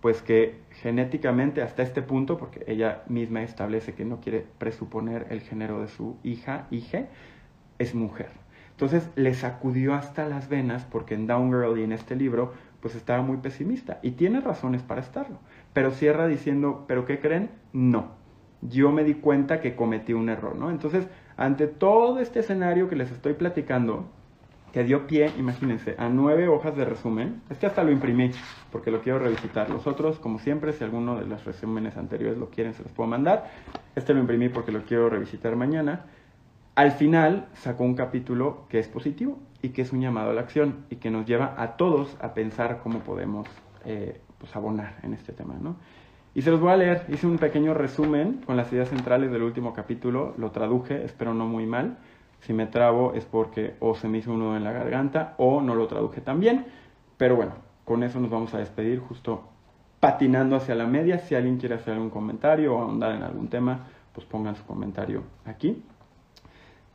Pues 0.00 0.22
que 0.22 0.60
genéticamente 0.82 1.62
hasta 1.62 1.82
este 1.82 2.02
punto, 2.02 2.36
porque 2.36 2.62
ella 2.68 3.02
misma 3.08 3.42
establece 3.42 3.94
que 3.94 4.04
no 4.04 4.20
quiere 4.20 4.46
presuponer 4.58 5.26
el 5.30 5.40
género 5.40 5.80
de 5.80 5.88
su 5.88 6.18
hija, 6.22 6.66
hija, 6.70 7.06
es 7.78 7.94
mujer. 7.94 8.28
Entonces 8.72 9.10
le 9.16 9.34
sacudió 9.34 9.94
hasta 9.94 10.28
las 10.28 10.48
venas 10.48 10.84
porque 10.84 11.14
en 11.14 11.26
Down 11.26 11.50
Girl 11.50 11.78
y 11.80 11.82
en 11.82 11.92
este 11.92 12.14
libro 12.14 12.52
pues 12.80 12.94
estaba 12.94 13.22
muy 13.22 13.38
pesimista 13.38 13.98
y 14.02 14.12
tiene 14.12 14.40
razones 14.40 14.82
para 14.82 15.00
estarlo. 15.00 15.38
Pero 15.72 15.90
cierra 15.90 16.28
diciendo, 16.28 16.84
¿pero 16.86 17.04
qué 17.06 17.18
creen? 17.18 17.50
No. 17.72 18.17
Yo 18.60 18.90
me 18.90 19.04
di 19.04 19.14
cuenta 19.14 19.60
que 19.60 19.76
cometí 19.76 20.12
un 20.12 20.28
error, 20.28 20.56
¿no? 20.56 20.70
Entonces, 20.70 21.06
ante 21.36 21.66
todo 21.66 22.18
este 22.18 22.40
escenario 22.40 22.88
que 22.88 22.96
les 22.96 23.10
estoy 23.10 23.34
platicando, 23.34 24.06
que 24.72 24.84
dio 24.84 25.06
pie, 25.06 25.30
imagínense, 25.38 25.94
a 25.98 26.08
nueve 26.08 26.48
hojas 26.48 26.76
de 26.76 26.84
resumen. 26.84 27.42
Este 27.48 27.66
hasta 27.66 27.82
lo 27.82 27.90
imprimí 27.90 28.30
porque 28.70 28.90
lo 28.90 29.00
quiero 29.00 29.18
revisitar. 29.18 29.70
Los 29.70 29.86
otros, 29.86 30.18
como 30.18 30.38
siempre, 30.38 30.72
si 30.72 30.84
alguno 30.84 31.18
de 31.18 31.26
los 31.26 31.44
resúmenes 31.44 31.96
anteriores 31.96 32.38
lo 32.38 32.50
quieren, 32.50 32.74
se 32.74 32.82
los 32.82 32.92
puedo 32.92 33.08
mandar. 33.08 33.50
Este 33.94 34.12
lo 34.12 34.20
imprimí 34.20 34.48
porque 34.48 34.72
lo 34.72 34.82
quiero 34.82 35.08
revisitar 35.08 35.56
mañana. 35.56 36.04
Al 36.74 36.92
final 36.92 37.48
sacó 37.54 37.84
un 37.84 37.94
capítulo 37.94 38.66
que 38.68 38.78
es 38.78 38.88
positivo 38.88 39.38
y 39.62 39.70
que 39.70 39.82
es 39.82 39.92
un 39.92 40.00
llamado 40.00 40.30
a 40.30 40.34
la 40.34 40.42
acción 40.42 40.84
y 40.90 40.96
que 40.96 41.10
nos 41.10 41.26
lleva 41.26 41.54
a 41.56 41.76
todos 41.76 42.16
a 42.20 42.34
pensar 42.34 42.80
cómo 42.82 43.00
podemos 43.00 43.48
eh, 43.84 44.20
pues, 44.38 44.54
abonar 44.54 44.98
en 45.02 45.14
este 45.14 45.32
tema, 45.32 45.54
¿no? 45.60 45.76
Y 46.38 46.42
se 46.42 46.52
los 46.52 46.60
voy 46.60 46.70
a 46.70 46.76
leer, 46.76 47.04
hice 47.08 47.26
un 47.26 47.36
pequeño 47.36 47.74
resumen 47.74 48.42
con 48.46 48.56
las 48.56 48.72
ideas 48.72 48.90
centrales 48.90 49.32
del 49.32 49.42
último 49.42 49.72
capítulo, 49.72 50.34
lo 50.38 50.52
traduje, 50.52 51.04
espero 51.04 51.34
no 51.34 51.46
muy 51.46 51.66
mal. 51.66 51.98
Si 52.38 52.52
me 52.52 52.66
trabo 52.66 53.12
es 53.14 53.24
porque 53.24 53.74
o 53.80 53.96
se 53.96 54.06
me 54.06 54.18
hizo 54.18 54.30
un 54.30 54.38
nudo 54.38 54.56
en 54.56 54.62
la 54.62 54.70
garganta 54.70 55.34
o 55.38 55.60
no 55.60 55.74
lo 55.74 55.88
traduje 55.88 56.20
tan 56.20 56.38
bien. 56.38 56.66
Pero 57.16 57.34
bueno, 57.34 57.54
con 57.84 58.04
eso 58.04 58.20
nos 58.20 58.30
vamos 58.30 58.54
a 58.54 58.58
despedir 58.58 59.00
justo 59.00 59.48
patinando 59.98 60.54
hacia 60.54 60.76
la 60.76 60.86
media. 60.86 61.18
Si 61.18 61.34
alguien 61.34 61.58
quiere 61.58 61.74
hacer 61.74 61.94
algún 61.94 62.10
comentario 62.10 62.76
o 62.76 62.82
ahondar 62.82 63.16
en 63.16 63.24
algún 63.24 63.48
tema, 63.48 63.88
pues 64.12 64.24
pongan 64.24 64.54
su 64.54 64.64
comentario 64.64 65.24
aquí. 65.44 65.82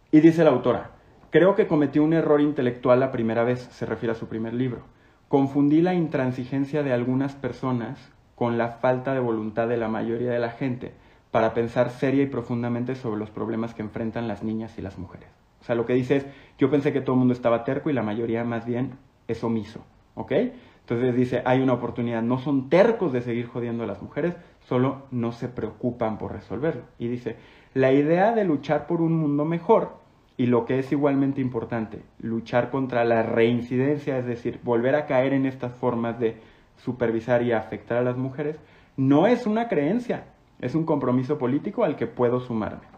Y 0.09 0.21
dice 0.21 0.45
la 0.45 0.51
autora, 0.51 0.91
creo 1.31 1.53
que 1.53 1.67
cometí 1.67 1.99
un 1.99 2.13
error 2.13 2.39
intelectual 2.39 3.01
la 3.01 3.11
primera 3.11 3.43
vez, 3.43 3.59
se 3.59 3.85
refiere 3.85 4.13
a 4.13 4.15
su 4.15 4.27
primer 4.29 4.53
libro. 4.53 4.83
Confundí 5.27 5.81
la 5.81 5.93
intransigencia 5.93 6.81
de 6.81 6.93
algunas 6.93 7.35
personas 7.35 8.13
con 8.43 8.57
la 8.57 8.67
falta 8.67 9.13
de 9.13 9.21
voluntad 9.21 9.69
de 9.69 9.77
la 9.77 9.87
mayoría 9.87 10.29
de 10.29 10.37
la 10.37 10.49
gente 10.49 10.91
para 11.31 11.53
pensar 11.53 11.91
seria 11.91 12.23
y 12.23 12.27
profundamente 12.27 12.93
sobre 12.93 13.17
los 13.17 13.29
problemas 13.29 13.73
que 13.73 13.81
enfrentan 13.81 14.27
las 14.27 14.43
niñas 14.43 14.77
y 14.77 14.81
las 14.81 14.97
mujeres. 14.97 15.29
O 15.61 15.63
sea, 15.63 15.75
lo 15.75 15.85
que 15.85 15.93
dice 15.93 16.17
es, 16.17 16.25
yo 16.57 16.69
pensé 16.69 16.91
que 16.91 16.99
todo 16.99 17.13
el 17.13 17.19
mundo 17.19 17.33
estaba 17.33 17.63
terco 17.63 17.89
y 17.89 17.93
la 17.93 18.03
mayoría 18.03 18.43
más 18.43 18.65
bien 18.65 18.97
es 19.29 19.41
omiso, 19.45 19.85
¿ok? 20.15 20.33
Entonces 20.81 21.15
dice, 21.15 21.41
hay 21.45 21.61
una 21.61 21.71
oportunidad, 21.71 22.21
no 22.21 22.37
son 22.37 22.67
tercos 22.67 23.13
de 23.13 23.21
seguir 23.21 23.47
jodiendo 23.47 23.85
a 23.85 23.87
las 23.87 24.01
mujeres, 24.01 24.35
solo 24.59 25.03
no 25.09 25.31
se 25.31 25.47
preocupan 25.47 26.17
por 26.17 26.33
resolverlo. 26.33 26.81
Y 26.99 27.07
dice, 27.07 27.37
la 27.73 27.93
idea 27.93 28.33
de 28.33 28.43
luchar 28.43 28.87
por 28.87 29.01
un 29.01 29.13
mundo 29.13 29.45
mejor 29.45 29.93
y 30.35 30.47
lo 30.47 30.65
que 30.65 30.79
es 30.79 30.91
igualmente 30.91 31.39
importante, 31.39 32.01
luchar 32.19 32.71
contra 32.71 33.05
la 33.05 33.23
reincidencia, 33.23 34.17
es 34.17 34.25
decir, 34.25 34.59
volver 34.63 34.95
a 34.95 35.05
caer 35.05 35.31
en 35.31 35.45
estas 35.45 35.71
formas 35.75 36.19
de 36.19 36.51
supervisar 36.77 37.43
y 37.43 37.51
afectar 37.51 37.97
a 37.97 38.03
las 38.03 38.17
mujeres, 38.17 38.57
no 38.97 39.27
es 39.27 39.45
una 39.45 39.67
creencia, 39.67 40.25
es 40.59 40.75
un 40.75 40.85
compromiso 40.85 41.37
político 41.37 41.83
al 41.83 41.95
que 41.95 42.07
puedo 42.07 42.39
sumarme. 42.39 42.93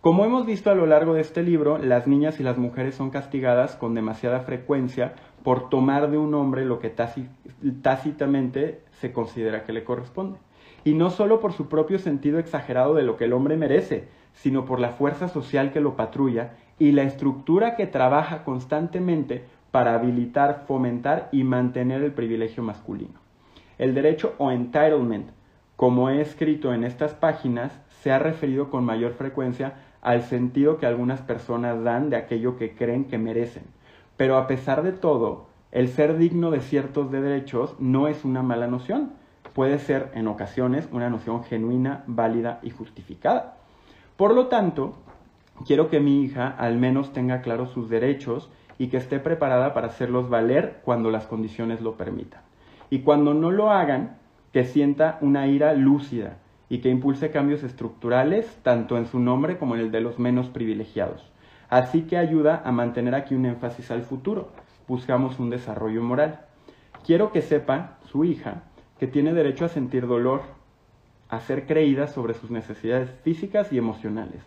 Como 0.00 0.24
hemos 0.24 0.46
visto 0.46 0.70
a 0.70 0.74
lo 0.76 0.86
largo 0.86 1.14
de 1.14 1.20
este 1.20 1.42
libro, 1.42 1.78
las 1.78 2.06
niñas 2.06 2.38
y 2.38 2.44
las 2.44 2.58
mujeres 2.58 2.94
son 2.94 3.10
castigadas 3.10 3.74
con 3.74 3.92
demasiada 3.94 4.40
frecuencia 4.40 5.14
por 5.42 5.68
tomar 5.68 6.10
de 6.10 6.18
un 6.18 6.32
hombre 6.34 6.64
lo 6.64 6.78
que 6.78 6.94
tácitamente 7.82 8.82
se 8.92 9.12
considera 9.12 9.64
que 9.64 9.72
le 9.72 9.82
corresponde. 9.82 10.38
Y 10.84 10.94
no 10.94 11.10
solo 11.10 11.40
por 11.40 11.52
su 11.52 11.68
propio 11.68 11.98
sentido 11.98 12.38
exagerado 12.38 12.94
de 12.94 13.02
lo 13.02 13.16
que 13.16 13.24
el 13.24 13.32
hombre 13.32 13.56
merece, 13.56 14.08
sino 14.32 14.64
por 14.64 14.78
la 14.78 14.90
fuerza 14.90 15.26
social 15.26 15.72
que 15.72 15.80
lo 15.80 15.96
patrulla 15.96 16.52
y 16.78 16.92
la 16.92 17.02
estructura 17.02 17.74
que 17.74 17.86
trabaja 17.86 18.44
constantemente 18.44 19.44
para 19.76 19.92
habilitar, 19.92 20.64
fomentar 20.66 21.28
y 21.32 21.44
mantener 21.44 22.02
el 22.02 22.12
privilegio 22.12 22.62
masculino. 22.62 23.20
El 23.76 23.94
derecho 23.94 24.32
o 24.38 24.50
entitlement, 24.50 25.28
como 25.76 26.08
he 26.08 26.22
escrito 26.22 26.72
en 26.72 26.82
estas 26.82 27.12
páginas, 27.12 27.78
se 28.00 28.10
ha 28.10 28.18
referido 28.18 28.70
con 28.70 28.86
mayor 28.86 29.12
frecuencia 29.12 29.74
al 30.00 30.22
sentido 30.22 30.78
que 30.78 30.86
algunas 30.86 31.20
personas 31.20 31.84
dan 31.84 32.08
de 32.08 32.16
aquello 32.16 32.56
que 32.56 32.74
creen 32.74 33.04
que 33.04 33.18
merecen, 33.18 33.64
pero 34.16 34.38
a 34.38 34.46
pesar 34.46 34.82
de 34.82 34.92
todo, 34.92 35.44
el 35.72 35.88
ser 35.88 36.16
digno 36.16 36.50
de 36.50 36.60
ciertos 36.60 37.12
derechos 37.12 37.76
no 37.78 38.08
es 38.08 38.24
una 38.24 38.42
mala 38.42 38.68
noción. 38.68 39.10
Puede 39.52 39.78
ser 39.78 40.10
en 40.14 40.26
ocasiones 40.26 40.88
una 40.90 41.10
noción 41.10 41.44
genuina, 41.44 42.02
válida 42.06 42.60
y 42.62 42.70
justificada. 42.70 43.58
Por 44.16 44.34
lo 44.34 44.46
tanto, 44.46 44.94
quiero 45.66 45.90
que 45.90 46.00
mi 46.00 46.22
hija 46.22 46.48
al 46.48 46.78
menos 46.78 47.12
tenga 47.12 47.42
claros 47.42 47.72
sus 47.72 47.90
derechos 47.90 48.48
y 48.78 48.88
que 48.88 48.96
esté 48.96 49.18
preparada 49.18 49.74
para 49.74 49.88
hacerlos 49.88 50.28
valer 50.28 50.80
cuando 50.84 51.10
las 51.10 51.26
condiciones 51.26 51.80
lo 51.80 51.96
permitan. 51.96 52.42
Y 52.90 53.00
cuando 53.00 53.34
no 53.34 53.50
lo 53.50 53.70
hagan, 53.70 54.18
que 54.52 54.64
sienta 54.64 55.18
una 55.20 55.46
ira 55.46 55.74
lúcida 55.74 56.38
y 56.68 56.78
que 56.78 56.88
impulse 56.88 57.30
cambios 57.30 57.62
estructurales 57.62 58.58
tanto 58.62 58.96
en 58.96 59.06
su 59.06 59.18
nombre 59.18 59.58
como 59.58 59.74
en 59.74 59.82
el 59.82 59.90
de 59.90 60.00
los 60.00 60.18
menos 60.18 60.48
privilegiados. 60.48 61.30
Así 61.68 62.02
que 62.02 62.16
ayuda 62.16 62.62
a 62.64 62.72
mantener 62.72 63.14
aquí 63.14 63.34
un 63.34 63.46
énfasis 63.46 63.90
al 63.90 64.02
futuro. 64.02 64.48
Buscamos 64.86 65.38
un 65.40 65.50
desarrollo 65.50 66.02
moral. 66.02 66.40
Quiero 67.04 67.32
que 67.32 67.42
sepa, 67.42 67.98
su 68.10 68.24
hija, 68.24 68.62
que 68.98 69.06
tiene 69.06 69.32
derecho 69.32 69.64
a 69.64 69.68
sentir 69.68 70.06
dolor, 70.06 70.42
a 71.28 71.40
ser 71.40 71.66
creída 71.66 72.06
sobre 72.06 72.34
sus 72.34 72.50
necesidades 72.50 73.10
físicas 73.22 73.72
y 73.72 73.78
emocionales. 73.78 74.42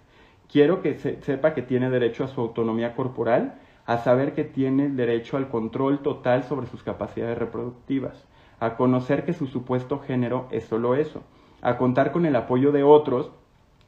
Quiero 0.52 0.82
que 0.82 0.98
sepa 0.98 1.54
que 1.54 1.62
tiene 1.62 1.90
derecho 1.90 2.24
a 2.24 2.28
su 2.28 2.42
autonomía 2.42 2.96
corporal, 2.96 3.56
a 3.90 3.98
saber 3.98 4.36
que 4.36 4.44
tiene 4.44 4.88
derecho 4.88 5.36
al 5.36 5.50
control 5.50 6.04
total 6.04 6.44
sobre 6.44 6.68
sus 6.68 6.84
capacidades 6.84 7.40
reproductivas, 7.40 8.24
a 8.60 8.78
conocer 8.78 9.26
que 9.26 9.34
su 9.34 9.48
supuesto 9.48 9.98
género 9.98 10.48
es 10.52 10.66
solo 10.66 10.94
eso, 10.94 11.24
a 11.64 11.76
contar 11.80 12.12
con 12.12 12.28
el 12.28 12.36
apoyo 12.36 12.72
de 12.72 12.84
otros 12.84 13.32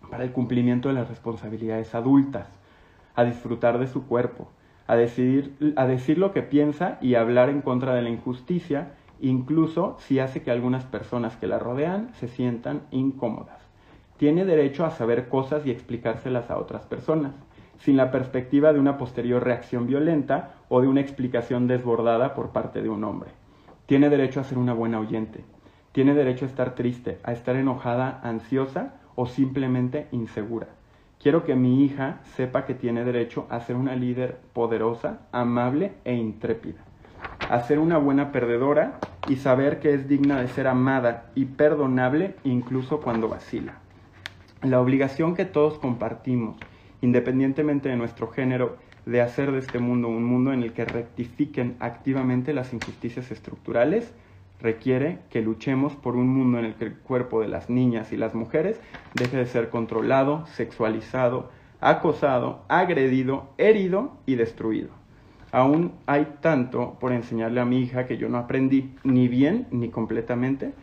para 0.10 0.24
el 0.24 0.32
cumplimiento 0.32 0.90
de 0.90 0.96
las 0.96 1.08
responsabilidades 1.08 1.94
adultas, 1.94 2.48
a 3.14 3.24
disfrutar 3.24 3.78
de 3.78 3.86
su 3.86 4.08
cuerpo, 4.08 4.50
a, 4.88 4.96
decidir, 4.96 5.76
a 5.76 5.86
decir 5.86 6.18
lo 6.18 6.32
que 6.32 6.42
piensa 6.42 6.98
y 7.00 7.14
hablar 7.14 7.50
en 7.50 7.62
contra 7.62 7.94
de 7.94 8.02
la 8.02 8.10
injusticia, 8.10 8.94
incluso 9.20 9.98
si 10.00 10.18
hace 10.18 10.42
que 10.42 10.50
algunas 10.50 10.84
personas 10.84 11.38
que 11.38 11.46
la 11.46 11.60
rodean 11.60 12.12
se 12.16 12.28
sientan 12.28 12.82
incómodas. 12.90 13.62
Tiene 14.18 14.46
derecho 14.46 14.84
a 14.84 14.90
saber 14.90 15.30
cosas 15.30 15.64
y 15.68 15.70
explicárselas 15.70 16.50
a 16.50 16.58
otras 16.58 16.88
personas, 16.88 17.34
sin 17.84 17.98
la 17.98 18.12
perspectiva 18.12 18.74
de 18.74 18.80
una 18.80 18.98
posterior 18.98 19.44
reacción 19.44 19.88
violenta 19.88 20.56
o 20.70 20.82
de 20.82 20.88
una 20.88 21.02
explicación 21.02 21.68
desbordada 21.68 22.34
por 22.34 22.50
parte 22.50 22.82
de 22.82 22.90
un 22.90 23.04
hombre. 23.04 23.32
Tiene 23.88 24.10
derecho 24.10 24.40
a 24.40 24.44
ser 24.44 24.58
una 24.58 24.74
buena 24.74 25.00
oyente. 25.00 25.44
Tiene 25.92 26.14
derecho 26.14 26.46
a 26.46 26.48
estar 26.48 26.76
triste, 26.76 27.20
a 27.24 27.34
estar 27.34 27.56
enojada, 27.56 28.22
ansiosa 28.24 28.94
o 29.16 29.26
simplemente 29.26 30.08
insegura. 30.12 30.68
Quiero 31.22 31.44
que 31.44 31.56
mi 31.56 31.84
hija 31.84 32.20
sepa 32.36 32.66
que 32.66 32.74
tiene 32.74 33.04
derecho 33.04 33.46
a 33.50 33.60
ser 33.60 33.76
una 33.76 33.96
líder 33.96 34.38
poderosa, 34.54 35.20
amable 35.32 35.94
e 36.06 36.16
intrépida. 36.16 36.80
A 37.50 37.60
ser 37.62 37.80
una 37.80 37.98
buena 37.98 38.32
perdedora 38.32 39.00
y 39.28 39.36
saber 39.36 39.80
que 39.80 39.94
es 39.94 40.08
digna 40.08 40.40
de 40.40 40.48
ser 40.48 40.68
amada 40.68 41.26
y 41.36 41.46
perdonable 41.46 42.36
incluso 42.44 43.02
cuando 43.02 43.28
vacila. 43.28 43.74
La 44.64 44.80
obligación 44.80 45.36
que 45.36 45.46
todos 45.46 45.78
compartimos, 45.78 46.56
independientemente 47.02 47.90
de 47.90 47.98
nuestro 47.98 48.28
género, 48.28 48.78
de 49.06 49.22
hacer 49.22 49.52
de 49.52 49.60
este 49.60 49.80
mundo 49.80 50.08
un 50.08 50.24
mundo 50.24 50.54
en 50.54 50.64
el 50.64 50.74
que 50.74 50.86
rectifiquen 50.86 51.76
activamente 51.80 52.54
las 52.54 52.74
injusticias 52.74 53.32
estructurales, 53.32 54.14
requiere 54.62 55.20
que 55.30 55.42
luchemos 55.42 55.96
por 55.96 56.16
un 56.16 56.30
mundo 56.30 56.60
en 56.60 56.66
el 56.66 56.76
que 56.76 56.86
el 56.86 56.96
cuerpo 56.96 57.42
de 57.42 57.48
las 57.48 57.70
niñas 57.70 58.12
y 58.14 58.18
las 58.18 58.36
mujeres 58.36 58.80
deje 59.16 59.38
de 59.38 59.46
ser 59.48 59.70
controlado, 59.70 60.46
sexualizado, 60.48 61.50
acosado, 61.80 62.64
agredido, 62.68 63.50
herido 63.58 64.18
y 64.26 64.36
destruido. 64.36 64.90
Aún 65.52 65.94
hay 66.06 66.38
tanto 66.40 66.98
por 67.00 67.12
enseñarle 67.12 67.60
a 67.60 67.66
mi 67.66 67.82
hija 67.82 68.06
que 68.06 68.18
yo 68.18 68.30
no 68.30 68.38
aprendí 68.38 68.94
ni 69.04 69.28
bien 69.28 69.68
ni 69.72 69.90
completamente, 69.90 70.74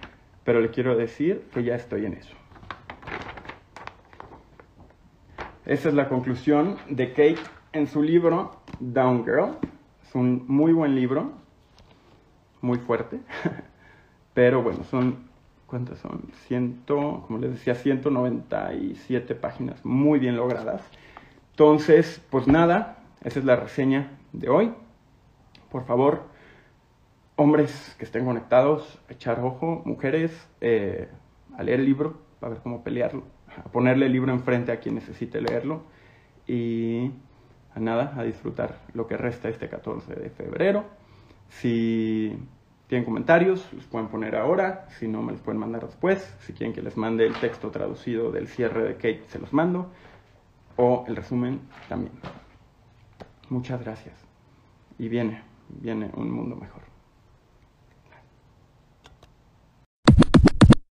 pero 0.44 0.60
le 0.60 0.70
quiero 0.70 0.96
decir 0.96 1.42
que 1.52 1.62
ya 1.62 1.74
estoy 1.74 2.04
en 2.04 2.14
eso. 2.14 2.36
Esa 5.68 5.90
es 5.90 5.94
la 5.94 6.08
conclusión 6.08 6.78
de 6.88 7.10
Kate 7.10 7.36
en 7.74 7.86
su 7.88 8.02
libro 8.02 8.52
Down 8.80 9.22
Girl. 9.26 9.58
Es 10.02 10.14
un 10.14 10.46
muy 10.48 10.72
buen 10.72 10.94
libro, 10.94 11.32
muy 12.62 12.78
fuerte, 12.78 13.20
pero 14.32 14.62
bueno, 14.62 14.82
son, 14.84 15.28
¿cuántas 15.66 15.98
son? 15.98 16.22
Ciento, 16.46 17.22
como 17.26 17.38
les 17.38 17.50
decía, 17.50 17.74
197 17.74 19.34
páginas 19.34 19.84
muy 19.84 20.18
bien 20.18 20.38
logradas. 20.38 20.80
Entonces, 21.50 22.24
pues 22.30 22.46
nada, 22.46 23.00
esa 23.22 23.38
es 23.38 23.44
la 23.44 23.56
reseña 23.56 24.12
de 24.32 24.48
hoy. 24.48 24.72
Por 25.70 25.84
favor, 25.84 26.22
hombres 27.36 27.94
que 27.98 28.06
estén 28.06 28.24
conectados, 28.24 28.98
echar 29.10 29.40
ojo, 29.40 29.82
mujeres, 29.84 30.32
eh, 30.62 31.10
a 31.58 31.62
leer 31.62 31.80
el 31.80 31.84
libro, 31.84 32.16
a 32.40 32.48
ver 32.48 32.60
cómo 32.62 32.82
pelearlo, 32.82 33.24
a 33.64 33.68
ponerle 33.70 34.06
el 34.06 34.12
libro 34.12 34.32
enfrente 34.32 34.72
a 34.72 34.80
quien 34.80 34.94
necesite 34.94 35.40
leerlo 35.40 35.82
y 36.46 37.10
a 37.74 37.80
nada, 37.80 38.14
a 38.16 38.22
disfrutar 38.22 38.80
lo 38.94 39.06
que 39.06 39.16
resta 39.16 39.48
este 39.48 39.68
14 39.68 40.14
de 40.14 40.30
febrero. 40.30 40.84
Si 41.48 42.36
tienen 42.88 43.04
comentarios, 43.04 43.70
los 43.72 43.84
pueden 43.86 44.08
poner 44.08 44.34
ahora, 44.34 44.86
si 44.98 45.06
no 45.08 45.22
me 45.22 45.32
los 45.32 45.40
pueden 45.40 45.60
mandar 45.60 45.84
después. 45.84 46.34
Si 46.40 46.52
quieren 46.52 46.74
que 46.74 46.82
les 46.82 46.96
mande 46.96 47.26
el 47.26 47.34
texto 47.34 47.70
traducido 47.70 48.32
del 48.32 48.48
cierre 48.48 48.82
de 48.84 48.94
Kate, 48.94 49.24
se 49.28 49.38
los 49.38 49.52
mando. 49.52 49.90
O 50.76 51.04
el 51.06 51.16
resumen 51.16 51.60
también. 51.88 52.12
Muchas 53.50 53.82
gracias. 53.82 54.14
Y 54.98 55.08
viene, 55.08 55.42
viene 55.68 56.10
un 56.14 56.30
mundo 56.30 56.56
mejor. 56.56 56.82